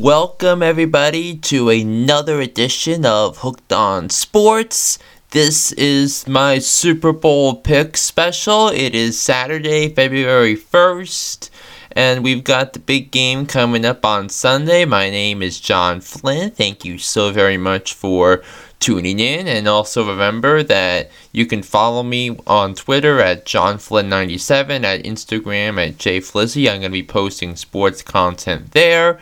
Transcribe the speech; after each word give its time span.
Welcome, 0.00 0.62
everybody, 0.62 1.36
to 1.38 1.70
another 1.70 2.40
edition 2.40 3.04
of 3.04 3.38
Hooked 3.38 3.72
on 3.72 4.10
Sports. 4.10 5.00
This 5.32 5.72
is 5.72 6.24
my 6.28 6.60
Super 6.60 7.12
Bowl 7.12 7.56
pick 7.56 7.96
special. 7.96 8.68
It 8.68 8.94
is 8.94 9.20
Saturday, 9.20 9.92
February 9.92 10.56
1st, 10.56 11.50
and 11.90 12.22
we've 12.22 12.44
got 12.44 12.74
the 12.74 12.78
big 12.78 13.10
game 13.10 13.44
coming 13.44 13.84
up 13.84 14.04
on 14.04 14.28
Sunday. 14.28 14.84
My 14.84 15.10
name 15.10 15.42
is 15.42 15.58
John 15.58 16.00
Flynn. 16.00 16.52
Thank 16.52 16.84
you 16.84 16.98
so 16.98 17.32
very 17.32 17.56
much 17.56 17.92
for 17.92 18.44
tuning 18.78 19.18
in. 19.18 19.48
And 19.48 19.66
also 19.66 20.08
remember 20.08 20.62
that 20.62 21.10
you 21.32 21.44
can 21.44 21.64
follow 21.64 22.04
me 22.04 22.38
on 22.46 22.76
Twitter 22.76 23.20
at 23.20 23.44
JohnFlynn97, 23.46 24.84
at 24.84 25.02
Instagram 25.02 25.84
at 25.84 25.98
JFlizzy. 25.98 26.68
I'm 26.68 26.82
going 26.82 26.82
to 26.82 26.88
be 26.90 27.02
posting 27.02 27.56
sports 27.56 28.00
content 28.00 28.70
there. 28.70 29.18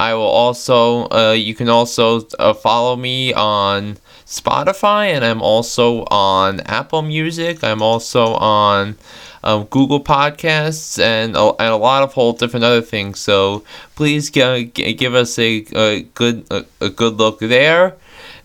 I 0.00 0.14
will 0.14 0.22
also, 0.22 1.10
uh, 1.10 1.32
you 1.32 1.54
can 1.54 1.68
also 1.68 2.26
uh, 2.38 2.54
follow 2.54 2.96
me 2.96 3.34
on 3.34 3.98
Spotify, 4.24 5.08
and 5.08 5.22
I'm 5.22 5.42
also 5.42 6.04
on 6.04 6.60
Apple 6.60 7.02
Music. 7.02 7.62
I'm 7.62 7.82
also 7.82 8.32
on 8.36 8.96
um, 9.44 9.64
Google 9.64 10.02
Podcasts, 10.02 10.98
and 10.98 11.36
a, 11.36 11.52
and 11.60 11.68
a 11.74 11.76
lot 11.76 12.02
of 12.02 12.14
whole 12.14 12.32
different 12.32 12.64
other 12.64 12.80
things. 12.80 13.18
So 13.20 13.62
please 13.94 14.30
g- 14.30 14.70
g- 14.74 14.94
give 14.94 15.14
us 15.14 15.38
a, 15.38 15.66
a 15.74 16.02
good 16.14 16.46
a, 16.50 16.64
a 16.80 16.88
good 16.88 17.18
look 17.18 17.40
there 17.40 17.96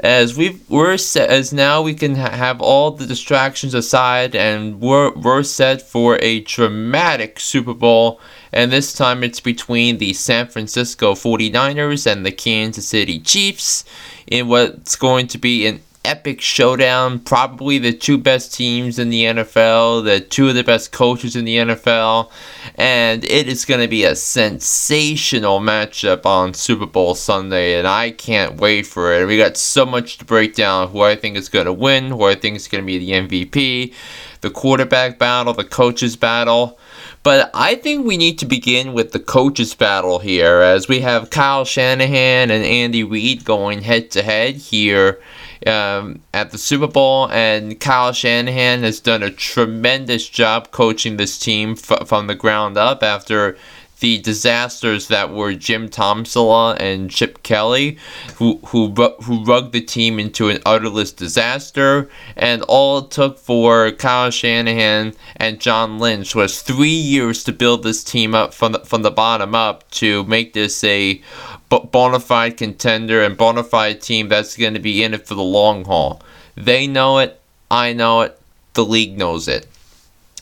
as 0.02 0.35
we 0.38 0.60
we're 0.68 0.98
set 0.98 1.30
as 1.30 1.54
now 1.54 1.82
we 1.82 1.94
can 1.94 2.16
ha- 2.16 2.30
have 2.30 2.62
all 2.62 2.91
the 2.91 3.05
distractions 3.05 3.74
aside 3.74 4.35
and 4.35 4.82
we're 4.82 5.12
we're 5.13 5.44
set 5.44 5.82
for 5.82 6.20
a 6.22 6.41
dramatic 6.41 7.40
Super 7.40 7.74
Bowl 7.74 8.20
and 8.55 8.72
this 8.72 8.94
time 8.94 9.22
it's 9.22 9.41
between 9.41 9.98
the 9.98 10.14
San 10.14 10.48
Francisco 10.48 11.13
49ers 11.13 12.09
and 12.09 12.26
the 12.26 12.32
Kansas 12.32 12.88
City 12.88 13.20
Chiefs 13.20 13.84
in 14.26 14.48
what's 14.48 14.96
going 14.96 15.27
to 15.27 15.38
be 15.38 15.68
an 15.68 15.82
epic 16.05 16.40
showdown. 16.40 17.20
Probably 17.20 17.77
the 17.79 17.91
two 17.91 18.18
best 18.18 18.54
teams 18.54 18.98
in 18.98 19.10
the 19.10 19.24
NFL, 19.24 20.05
the 20.05 20.21
two 20.21 20.48
of 20.48 20.55
the 20.55 20.63
best 20.63 20.91
coaches 20.91 21.35
in 21.35 21.46
the 21.46 21.57
NFL, 21.57 22.32
and 22.76 23.26
it 23.26 23.49
is 23.49 23.66
going 23.66 23.82
to 23.82 23.88
be 23.88 24.05
a 24.05 24.16
sensational 24.16 25.60
matchup 25.60 26.26
on 26.26 26.54
Super 26.54 26.85
Bowl 26.85 27.16
Sunday, 27.16 27.77
and 27.77 27.88
I 27.88 28.12
can't 28.12 28.55
wait 28.62 28.85
for 28.85 29.13
it. 29.13 29.26
We 29.26 29.38
got 29.38 29.57
so 29.57 29.85
much 29.85 30.18
to 30.20 30.26
break 30.26 30.55
down 30.55 30.90
who 30.90 31.01
I 31.01 31.16
think 31.16 31.35
is 31.35 31.49
going 31.49 31.66
to 31.66 31.74
win, 31.74 32.12
who 32.12 32.24
I 32.24 32.35
think 32.35 32.55
is 32.55 32.68
going 32.68 32.84
to 32.84 32.88
be 32.88 32.99
the 32.99 33.12
MVP, 33.12 33.94
the 34.41 34.50
quarterback 34.50 35.18
battle, 35.18 35.54
the 35.54 35.64
coaches 35.64 36.16
battle. 36.16 36.80
But 37.24 37.50
I 37.54 37.76
think 37.76 38.05
we 38.05 38.18
need 38.18 38.38
to 38.40 38.46
begin 38.46 38.94
with 38.94 39.12
the 39.12 39.20
coaches 39.20 39.74
battle 39.74 40.20
here, 40.20 40.62
as 40.62 40.88
we 40.88 41.00
have 41.00 41.32
Kyle 41.32 41.66
Shanahan 41.66 42.52
and 42.52 42.63
Andy 42.63 43.04
Reid 43.04 43.44
going 43.44 43.82
head 43.82 44.12
to 44.12 44.22
head 44.22 44.56
here 44.56 45.20
um, 45.66 46.22
at 46.34 46.52
the 46.52 46.60
Super 46.60 46.88
Bowl, 46.88 47.28
and 47.32 47.80
Kyle 47.80 48.13
Shanahan 48.13 48.84
has 48.84 49.00
done 49.00 49.24
a 49.24 49.32
tremendous 49.32 50.30
job 50.30 50.70
coaching 50.70 51.18
this 51.18 51.40
team 51.40 51.72
f- 51.72 52.08
from 52.08 52.28
the 52.28 52.36
ground 52.36 52.78
up 52.78 53.02
after 53.02 53.58
the 53.99 54.20
disasters 54.20 55.07
that 55.07 55.32
were 55.32 55.54
Jim 55.54 55.90
Tomsula 55.90 56.77
and 56.79 57.10
Chip 57.10 57.43
Kelly, 57.43 57.98
who 58.35 58.60
who 58.68 58.90
who 59.24 59.43
rugged 59.43 59.71
the 59.71 59.82
team 59.82 60.20
into 60.20 60.49
an 60.49 60.62
utterless 60.65 61.12
disaster, 61.12 62.10
and 62.35 62.62
all 62.63 62.99
it 62.99 63.12
took 63.12 63.38
for 63.38 63.91
Kyle 63.91 64.31
Shanahan 64.31 65.13
and 65.38 65.59
John 65.59 66.00
Lynch 66.00 66.35
was 66.35 66.62
three 66.62 66.90
years 66.90 67.44
to 67.46 67.53
build 67.53 67.84
this 67.84 68.03
team 68.03 68.35
up 68.35 68.53
from 68.53 68.73
the, 68.73 68.79
from 68.79 69.01
the 69.01 69.12
bottom 69.12 69.56
up 69.56 69.90
to 69.91 70.23
make 70.25 70.53
this 70.53 70.84
a 70.84 71.22
bona 71.69 72.19
fide 72.19 72.57
contender 72.57 73.23
and 73.23 73.38
bona 73.38 73.63
fide 73.63 74.01
team 74.01 74.29
that's 74.29 74.57
going 74.57 74.73
to 74.73 74.79
be 74.79 75.03
in 75.03 75.13
it 75.13 75.28
for 75.28 75.35
the 75.35 75.44
long 75.44 75.85
haul. 75.85 76.22
They 76.56 76.88
know 76.88 77.19
it. 77.19 77.40
I 77.72 77.94
know 77.94 78.22
it. 78.22 78.40
The 78.73 78.85
league 78.85 79.18
knows 79.18 79.47
it 79.47 79.67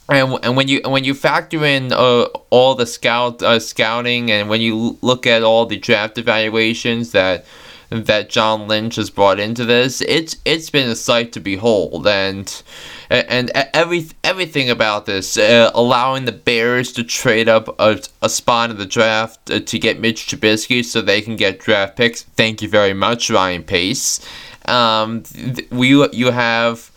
and, 0.09 0.37
and 0.43 0.55
when 0.55 0.67
you 0.67 0.81
when 0.85 1.03
you 1.03 1.13
factor 1.13 1.63
in 1.65 1.93
uh, 1.93 2.23
all 2.49 2.75
the 2.75 2.85
scout 2.85 3.41
uh, 3.41 3.59
scouting 3.59 4.31
and 4.31 4.49
when 4.49 4.61
you 4.61 4.97
look 5.01 5.25
at 5.25 5.43
all 5.43 5.65
the 5.65 5.77
draft 5.77 6.17
evaluations 6.17 7.11
that 7.11 7.45
that 7.89 8.29
John 8.29 8.67
Lynch 8.67 8.95
has 8.95 9.09
brought 9.09 9.39
into 9.39 9.65
this, 9.65 10.01
it's 10.01 10.37
it's 10.45 10.69
been 10.69 10.89
a 10.89 10.95
sight 10.95 11.31
to 11.33 11.39
behold, 11.39 12.07
and 12.07 12.63
and 13.09 13.51
every 13.73 14.07
everything 14.23 14.69
about 14.69 15.05
this, 15.05 15.37
uh, 15.37 15.71
allowing 15.73 16.25
the 16.25 16.31
Bears 16.31 16.91
to 16.93 17.03
trade 17.03 17.47
up 17.47 17.75
a, 17.79 18.01
a 18.21 18.29
spot 18.29 18.71
in 18.71 18.77
the 18.77 18.85
draft 18.85 19.51
uh, 19.51 19.59
to 19.59 19.79
get 19.79 19.99
Mitch 19.99 20.27
Trubisky 20.27 20.83
so 20.83 21.01
they 21.01 21.21
can 21.21 21.35
get 21.35 21.59
draft 21.59 21.95
picks. 21.95 22.23
Thank 22.23 22.61
you 22.61 22.69
very 22.69 22.93
much, 22.93 23.29
Ryan 23.29 23.63
Pace. 23.63 24.25
Um, 24.65 25.23
we 25.69 25.89
you 26.11 26.31
have 26.31 26.91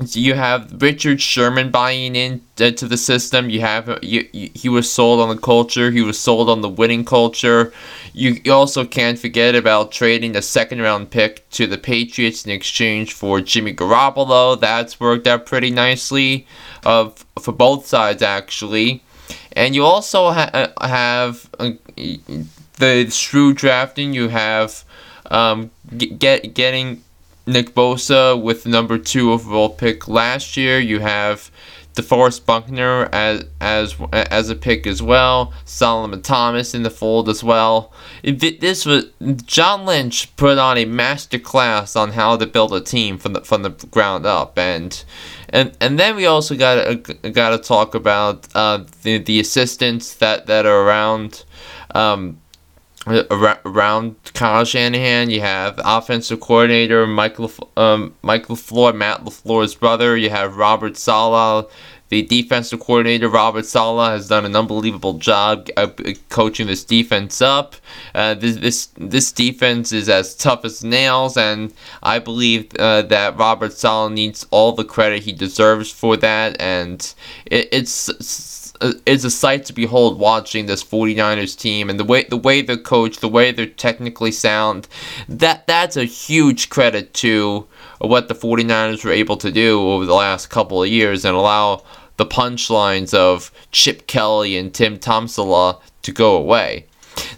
you 0.00 0.34
have 0.34 0.80
Richard 0.80 1.20
Sherman 1.20 1.70
buying 1.70 2.16
into 2.16 2.86
the 2.86 2.96
system. 2.96 3.50
You 3.50 3.60
have 3.60 3.98
you, 4.02 4.28
you, 4.32 4.50
he 4.54 4.68
was 4.68 4.90
sold 4.90 5.20
on 5.20 5.28
the 5.28 5.40
culture. 5.40 5.90
He 5.90 6.00
was 6.00 6.18
sold 6.18 6.48
on 6.48 6.62
the 6.62 6.68
winning 6.68 7.04
culture. 7.04 7.72
You, 8.12 8.40
also 8.52 8.84
can't 8.84 9.18
forget 9.18 9.54
about 9.54 9.92
trading 9.92 10.32
the 10.32 10.42
second 10.42 10.80
round 10.80 11.10
pick 11.10 11.48
to 11.50 11.66
the 11.66 11.78
Patriots 11.78 12.44
in 12.44 12.50
exchange 12.50 13.12
for 13.12 13.40
Jimmy 13.40 13.74
Garoppolo. 13.74 14.58
That's 14.58 14.98
worked 14.98 15.26
out 15.26 15.46
pretty 15.46 15.70
nicely, 15.70 16.46
uh, 16.84 17.10
for 17.38 17.52
both 17.52 17.86
sides 17.86 18.22
actually. 18.22 19.02
And 19.52 19.74
you 19.74 19.84
also 19.84 20.30
ha- 20.30 20.50
uh, 20.52 20.86
have 20.86 21.48
uh, 21.58 21.72
the 22.78 23.10
shrewd 23.10 23.56
drafting. 23.56 24.14
You 24.14 24.28
have 24.28 24.84
um, 25.30 25.70
get 25.96 26.54
getting 26.54 27.04
Nick 27.50 27.74
Bosa 27.74 28.40
with 28.40 28.64
number 28.64 28.96
two 28.96 29.32
overall 29.32 29.68
pick 29.68 30.06
last 30.06 30.56
year. 30.56 30.78
You 30.78 31.00
have 31.00 31.50
DeForest 31.94 32.46
Buckner 32.46 33.08
as 33.12 33.44
as 33.60 33.96
as 34.12 34.48
a 34.48 34.54
pick 34.54 34.86
as 34.86 35.02
well. 35.02 35.52
Solomon 35.64 36.22
Thomas 36.22 36.74
in 36.74 36.84
the 36.84 36.90
fold 36.90 37.28
as 37.28 37.42
well. 37.42 37.92
This 38.22 38.86
was 38.86 39.06
John 39.44 39.84
Lynch 39.84 40.34
put 40.36 40.58
on 40.58 40.78
a 40.78 40.84
master 40.84 41.38
class 41.38 41.96
on 41.96 42.12
how 42.12 42.36
to 42.36 42.46
build 42.46 42.72
a 42.72 42.80
team 42.80 43.18
from 43.18 43.32
the 43.32 43.40
from 43.40 43.62
the 43.62 43.70
ground 43.90 44.26
up, 44.26 44.56
and 44.56 45.02
and 45.48 45.76
and 45.80 45.98
then 45.98 46.14
we 46.14 46.26
also 46.26 46.56
got 46.56 47.02
got 47.32 47.50
to 47.50 47.58
talk 47.58 47.96
about 47.96 48.46
uh, 48.54 48.84
the 49.02 49.18
the 49.18 49.40
assistants 49.40 50.14
that 50.14 50.46
that 50.46 50.66
are 50.66 50.82
around. 50.82 51.44
Um, 51.92 52.40
around 53.06 54.16
Kyle 54.34 54.64
Shanahan. 54.64 55.30
You 55.30 55.40
have 55.40 55.80
offensive 55.84 56.40
coordinator 56.40 57.06
Michael 57.06 57.50
um, 57.76 58.14
Mike 58.22 58.48
LaFleur, 58.48 58.94
Matt 58.94 59.24
LaFleur's 59.24 59.74
brother. 59.74 60.16
You 60.16 60.30
have 60.30 60.56
Robert 60.56 60.96
Saleh. 60.96 61.66
The 62.10 62.22
defensive 62.22 62.80
coordinator 62.80 63.28
Robert 63.28 63.64
Saleh 63.64 64.10
has 64.10 64.26
done 64.26 64.44
an 64.44 64.56
unbelievable 64.56 65.14
job 65.14 65.68
coaching 66.28 66.66
this 66.66 66.82
defense 66.82 67.40
up. 67.40 67.76
Uh, 68.16 68.34
this 68.34 68.56
this 68.56 68.86
this 68.96 69.30
defense 69.30 69.92
is 69.92 70.08
as 70.08 70.34
tough 70.34 70.64
as 70.64 70.82
nails, 70.82 71.36
and 71.36 71.72
I 72.02 72.18
believe 72.18 72.74
uh, 72.80 73.02
that 73.02 73.38
Robert 73.38 73.74
Saleh 73.74 74.10
needs 74.10 74.44
all 74.50 74.72
the 74.72 74.84
credit 74.84 75.22
he 75.22 75.32
deserves 75.32 75.92
for 75.92 76.16
that. 76.16 76.60
And 76.60 77.14
it, 77.46 77.68
it's 77.70 78.10
it's 78.80 79.24
a 79.24 79.30
sight 79.30 79.66
to 79.66 79.72
behold 79.72 80.18
watching 80.18 80.66
this 80.66 80.82
49ers 80.82 81.58
team 81.58 81.90
and 81.90 82.00
the 82.00 82.04
way 82.04 82.24
the 82.24 82.36
way 82.36 82.62
they 82.62 82.76
coach, 82.76 83.18
the 83.18 83.28
way 83.28 83.52
they're 83.52 83.66
technically 83.66 84.32
sound. 84.32 84.88
That 85.28 85.66
that's 85.66 85.96
a 85.96 86.04
huge 86.04 86.70
credit 86.70 87.12
to 87.14 87.66
what 87.98 88.28
the 88.28 88.34
49ers 88.34 89.04
were 89.04 89.12
able 89.12 89.36
to 89.38 89.52
do 89.52 89.80
over 89.80 90.06
the 90.06 90.14
last 90.14 90.48
couple 90.48 90.82
of 90.82 90.88
years 90.88 91.24
and 91.24 91.36
allow 91.36 91.82
the 92.16 92.26
punchlines 92.26 93.14
of 93.14 93.50
Chip 93.72 94.06
Kelly 94.06 94.56
and 94.56 94.72
Tim 94.72 94.98
Tomsula 94.98 95.80
to 96.02 96.12
go 96.12 96.36
away. 96.36 96.86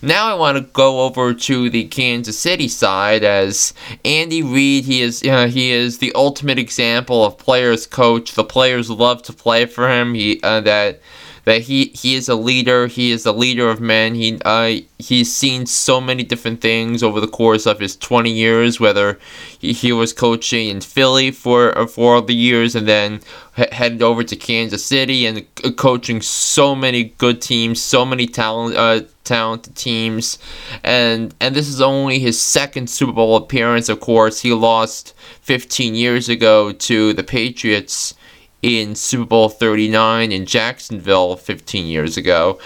Now 0.00 0.26
I 0.26 0.34
want 0.34 0.58
to 0.58 0.72
go 0.72 1.02
over 1.02 1.34
to 1.34 1.70
the 1.70 1.84
Kansas 1.84 2.38
City 2.38 2.68
side 2.68 3.24
as 3.24 3.72
Andy 4.04 4.42
Reid. 4.42 4.84
He 4.84 5.00
is 5.00 5.22
uh, 5.22 5.46
he 5.46 5.70
is 5.70 5.98
the 5.98 6.12
ultimate 6.14 6.58
example 6.58 7.24
of 7.24 7.38
players 7.38 7.86
coach. 7.86 8.34
The 8.34 8.44
players 8.44 8.90
love 8.90 9.22
to 9.24 9.32
play 9.32 9.66
for 9.66 9.88
him. 9.88 10.14
He 10.14 10.40
uh, 10.42 10.60
that 10.62 11.00
that 11.44 11.62
he 11.62 11.86
he 11.94 12.14
is 12.14 12.28
a 12.28 12.34
leader. 12.34 12.86
He 12.86 13.10
is 13.10 13.26
a 13.26 13.32
leader 13.32 13.68
of 13.68 13.80
men. 13.80 14.14
He 14.14 14.38
uh 14.44 14.82
he's 14.98 15.34
seen 15.34 15.66
so 15.66 16.00
many 16.00 16.22
different 16.22 16.60
things 16.60 17.02
over 17.02 17.20
the 17.20 17.28
course 17.28 17.66
of 17.66 17.80
his 17.80 17.96
20 17.96 18.30
years. 18.30 18.78
Whether 18.78 19.18
he, 19.58 19.72
he 19.72 19.92
was 19.92 20.12
coaching 20.12 20.68
in 20.68 20.80
Philly 20.80 21.30
for 21.30 21.76
uh, 21.76 21.86
for 21.86 22.16
all 22.16 22.22
the 22.22 22.34
years 22.34 22.74
and 22.76 22.86
then 22.86 23.20
headed 23.54 24.02
over 24.02 24.22
to 24.24 24.36
Kansas 24.36 24.84
City 24.84 25.26
and 25.26 25.44
coaching 25.76 26.22
so 26.22 26.74
many 26.74 27.04
good 27.04 27.42
teams, 27.42 27.80
so 27.80 28.04
many 28.04 28.26
talent 28.26 28.76
uh, 28.76 29.00
talented 29.24 29.74
teams, 29.74 30.38
and 30.84 31.34
and 31.40 31.56
this 31.56 31.68
is 31.68 31.80
only 31.80 32.20
his 32.20 32.40
second 32.40 32.88
Super 32.88 33.12
Bowl 33.12 33.36
appearance. 33.36 33.88
Of 33.88 34.00
course, 34.00 34.40
he 34.40 34.52
lost 34.52 35.14
15 35.42 35.94
years 35.96 36.28
ago 36.28 36.72
to 36.72 37.12
the 37.12 37.24
Patriots 37.24 38.14
in 38.62 38.94
Super 38.94 39.26
Bowl 39.26 39.48
39 39.48 40.30
in 40.30 40.46
Jacksonville 40.46 41.36
15 41.36 41.86
years 41.86 42.16
ago. 42.16 42.60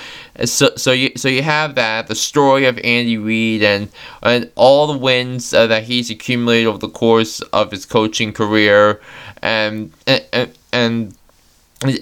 So, 0.44 0.70
so 0.76 0.93
you 0.93 1.12
so 1.16 1.28
you 1.28 1.43
have 1.43 1.75
that 1.76 2.06
the 2.06 2.14
story 2.14 2.66
of 2.66 2.78
Andy 2.84 3.16
Reid 3.16 3.62
and 3.62 3.88
and 4.22 4.50
all 4.54 4.87
the 4.87 4.98
wins 4.98 5.54
uh, 5.54 5.66
that 5.66 5.84
he's 5.84 6.10
accumulated 6.10 6.66
over 6.66 6.78
the 6.78 6.90
course 6.90 7.40
of 7.40 7.70
his 7.70 7.87
coaching 7.87 8.34
career, 8.34 9.00
and 9.43 9.93
and 10.06 10.52
and 10.72 11.16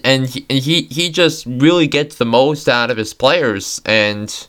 and 0.02 0.28
he, 0.28 0.44
he 0.48 0.82
he 0.82 1.10
just 1.10 1.46
really 1.46 1.86
gets 1.86 2.16
the 2.16 2.24
most 2.24 2.68
out 2.68 2.90
of 2.90 2.96
his 2.96 3.14
players 3.14 3.80
and 3.84 4.48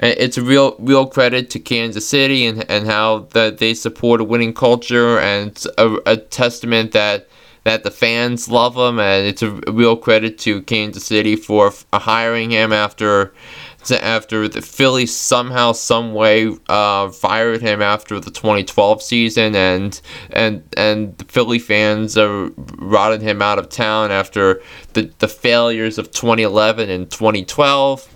it's 0.00 0.36
a 0.36 0.42
real 0.42 0.76
real 0.78 1.06
credit 1.06 1.50
to 1.50 1.60
Kansas 1.60 2.08
City 2.08 2.46
and, 2.46 2.68
and 2.70 2.86
how 2.86 3.20
that 3.30 3.58
they 3.58 3.74
support 3.74 4.20
a 4.20 4.24
winning 4.24 4.52
culture 4.52 5.18
and 5.20 5.64
a, 5.78 5.96
a 6.06 6.16
testament 6.16 6.92
that 6.92 7.28
that 7.64 7.82
the 7.82 7.90
fans 7.90 8.48
love 8.48 8.76
him, 8.76 8.98
and 8.98 9.26
it's 9.26 9.42
a 9.42 9.50
real 9.68 9.96
credit 9.96 10.38
to 10.38 10.62
Kansas 10.62 11.04
City 11.04 11.34
for 11.34 11.72
hiring 11.92 12.50
him 12.50 12.72
after 12.72 13.32
after 13.92 14.48
the 14.48 14.62
Phillies 14.62 15.14
somehow, 15.14 15.72
some 15.72 16.14
way, 16.14 16.56
uh, 16.68 17.10
fired 17.10 17.60
him 17.60 17.82
after 17.82 18.18
the 18.20 18.30
2012 18.30 19.02
season, 19.02 19.54
and 19.54 20.00
and 20.30 20.62
and 20.76 21.16
the 21.18 21.24
Philly 21.24 21.58
fans 21.58 22.16
uh, 22.16 22.50
rotted 22.78 23.22
him 23.22 23.42
out 23.42 23.58
of 23.58 23.68
town 23.68 24.10
after 24.10 24.62
the 24.92 25.10
the 25.18 25.28
failures 25.28 25.98
of 25.98 26.10
2011 26.12 26.88
and 26.88 27.10
2012, 27.10 28.08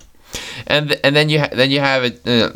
and 0.67 0.99
and 1.03 1.15
then 1.15 1.29
you 1.29 1.39
ha- 1.39 1.49
then 1.51 1.71
you 1.71 1.79
have 1.79 2.03
it. 2.03 2.27
Uh, 2.27 2.51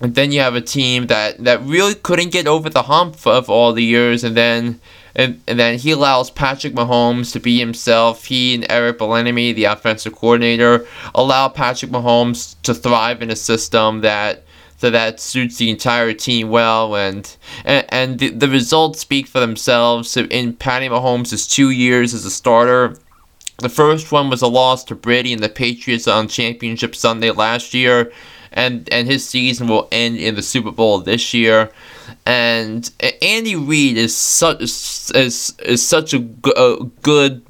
and 0.00 0.14
then 0.14 0.32
you 0.32 0.40
have 0.40 0.54
a 0.54 0.60
team 0.60 1.06
that, 1.08 1.38
that 1.44 1.62
really 1.62 1.94
couldn't 1.94 2.32
get 2.32 2.46
over 2.46 2.70
the 2.70 2.84
hump 2.84 3.26
of 3.26 3.50
all 3.50 3.72
the 3.72 3.84
years, 3.84 4.24
and 4.24 4.36
then 4.36 4.80
and, 5.14 5.40
and 5.48 5.58
then 5.58 5.78
he 5.78 5.90
allows 5.90 6.30
Patrick 6.30 6.72
Mahomes 6.72 7.32
to 7.32 7.40
be 7.40 7.58
himself. 7.58 8.26
He 8.26 8.54
and 8.54 8.66
Eric 8.70 8.98
Bieniemy, 8.98 9.54
the 9.54 9.64
offensive 9.64 10.14
coordinator, 10.14 10.86
allow 11.14 11.48
Patrick 11.48 11.90
Mahomes 11.90 12.54
to 12.62 12.74
thrive 12.74 13.20
in 13.20 13.30
a 13.30 13.36
system 13.36 14.02
that 14.02 14.44
so 14.78 14.88
that 14.88 15.20
suits 15.20 15.58
the 15.58 15.68
entire 15.68 16.14
team 16.14 16.48
well, 16.48 16.96
and 16.96 17.36
and, 17.64 17.84
and 17.90 18.18
the, 18.18 18.30
the 18.30 18.48
results 18.48 19.00
speak 19.00 19.26
for 19.26 19.40
themselves. 19.40 20.16
In 20.16 20.54
Patty 20.54 20.88
Mahomes' 20.88 21.50
two 21.50 21.68
years 21.70 22.14
as 22.14 22.24
a 22.24 22.30
starter, 22.30 22.96
the 23.58 23.68
first 23.68 24.10
one 24.10 24.30
was 24.30 24.40
a 24.40 24.46
loss 24.46 24.84
to 24.84 24.94
Brady 24.94 25.34
and 25.34 25.42
the 25.42 25.50
Patriots 25.50 26.08
on 26.08 26.28
Championship 26.28 26.96
Sunday 26.96 27.30
last 27.30 27.74
year, 27.74 28.10
and 28.52 28.88
and 28.92 29.06
his 29.06 29.28
season 29.28 29.68
will 29.68 29.88
end 29.92 30.16
in 30.18 30.34
the 30.34 30.42
Super 30.42 30.70
Bowl 30.70 31.00
this 31.00 31.34
year. 31.34 31.70
And 32.26 32.90
Andy 33.22 33.56
Reid 33.56 33.96
is 33.96 34.16
such 34.16 34.60
is, 34.62 35.54
is 35.60 35.86
such 35.86 36.12
a, 36.14 36.28
a 36.56 36.84
good 37.02 37.42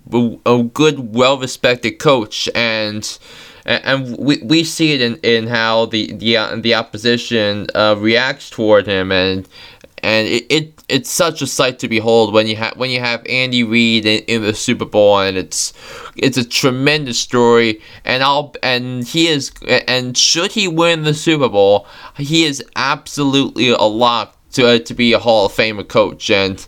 a 0.46 0.62
good 0.62 1.14
well 1.14 1.38
respected 1.38 1.92
coach. 1.92 2.48
And 2.54 3.18
and 3.64 4.16
we, 4.18 4.38
we 4.42 4.64
see 4.64 4.92
it 4.92 5.00
in, 5.00 5.16
in 5.22 5.46
how 5.48 5.86
the 5.86 6.12
the, 6.12 6.60
the 6.60 6.74
opposition 6.74 7.66
uh, 7.74 7.96
reacts 7.98 8.50
toward 8.50 8.86
him. 8.86 9.12
And 9.12 9.48
and 10.02 10.28
it, 10.28 10.46
it 10.50 10.79
it's 10.90 11.10
such 11.10 11.40
a 11.40 11.46
sight 11.46 11.78
to 11.78 11.88
behold 11.88 12.32
when 12.32 12.46
you 12.46 12.56
have 12.56 12.76
when 12.76 12.90
you 12.90 13.00
have 13.00 13.24
Andy 13.26 13.62
Reid 13.62 14.06
in, 14.06 14.20
in, 14.24 14.42
the 14.42 14.54
Super 14.54 14.84
Bowl 14.84 15.18
and 15.20 15.36
it's 15.36 15.72
it's 16.16 16.36
a 16.36 16.44
tremendous 16.44 17.18
story 17.18 17.80
and 18.04 18.22
I'll 18.22 18.54
and 18.62 19.04
he 19.04 19.28
is 19.28 19.52
and 19.88 20.16
should 20.16 20.52
he 20.52 20.68
win 20.68 21.04
the 21.04 21.14
Super 21.14 21.48
Bowl 21.48 21.86
he 22.16 22.44
is 22.44 22.62
absolutely 22.76 23.70
a 23.70 23.82
lock 23.82 24.36
to, 24.52 24.66
uh, 24.66 24.78
to 24.80 24.94
be 24.94 25.12
a 25.12 25.18
Hall 25.18 25.46
of 25.46 25.52
Famer 25.52 25.86
coach. 25.86 26.30
And 26.30 26.64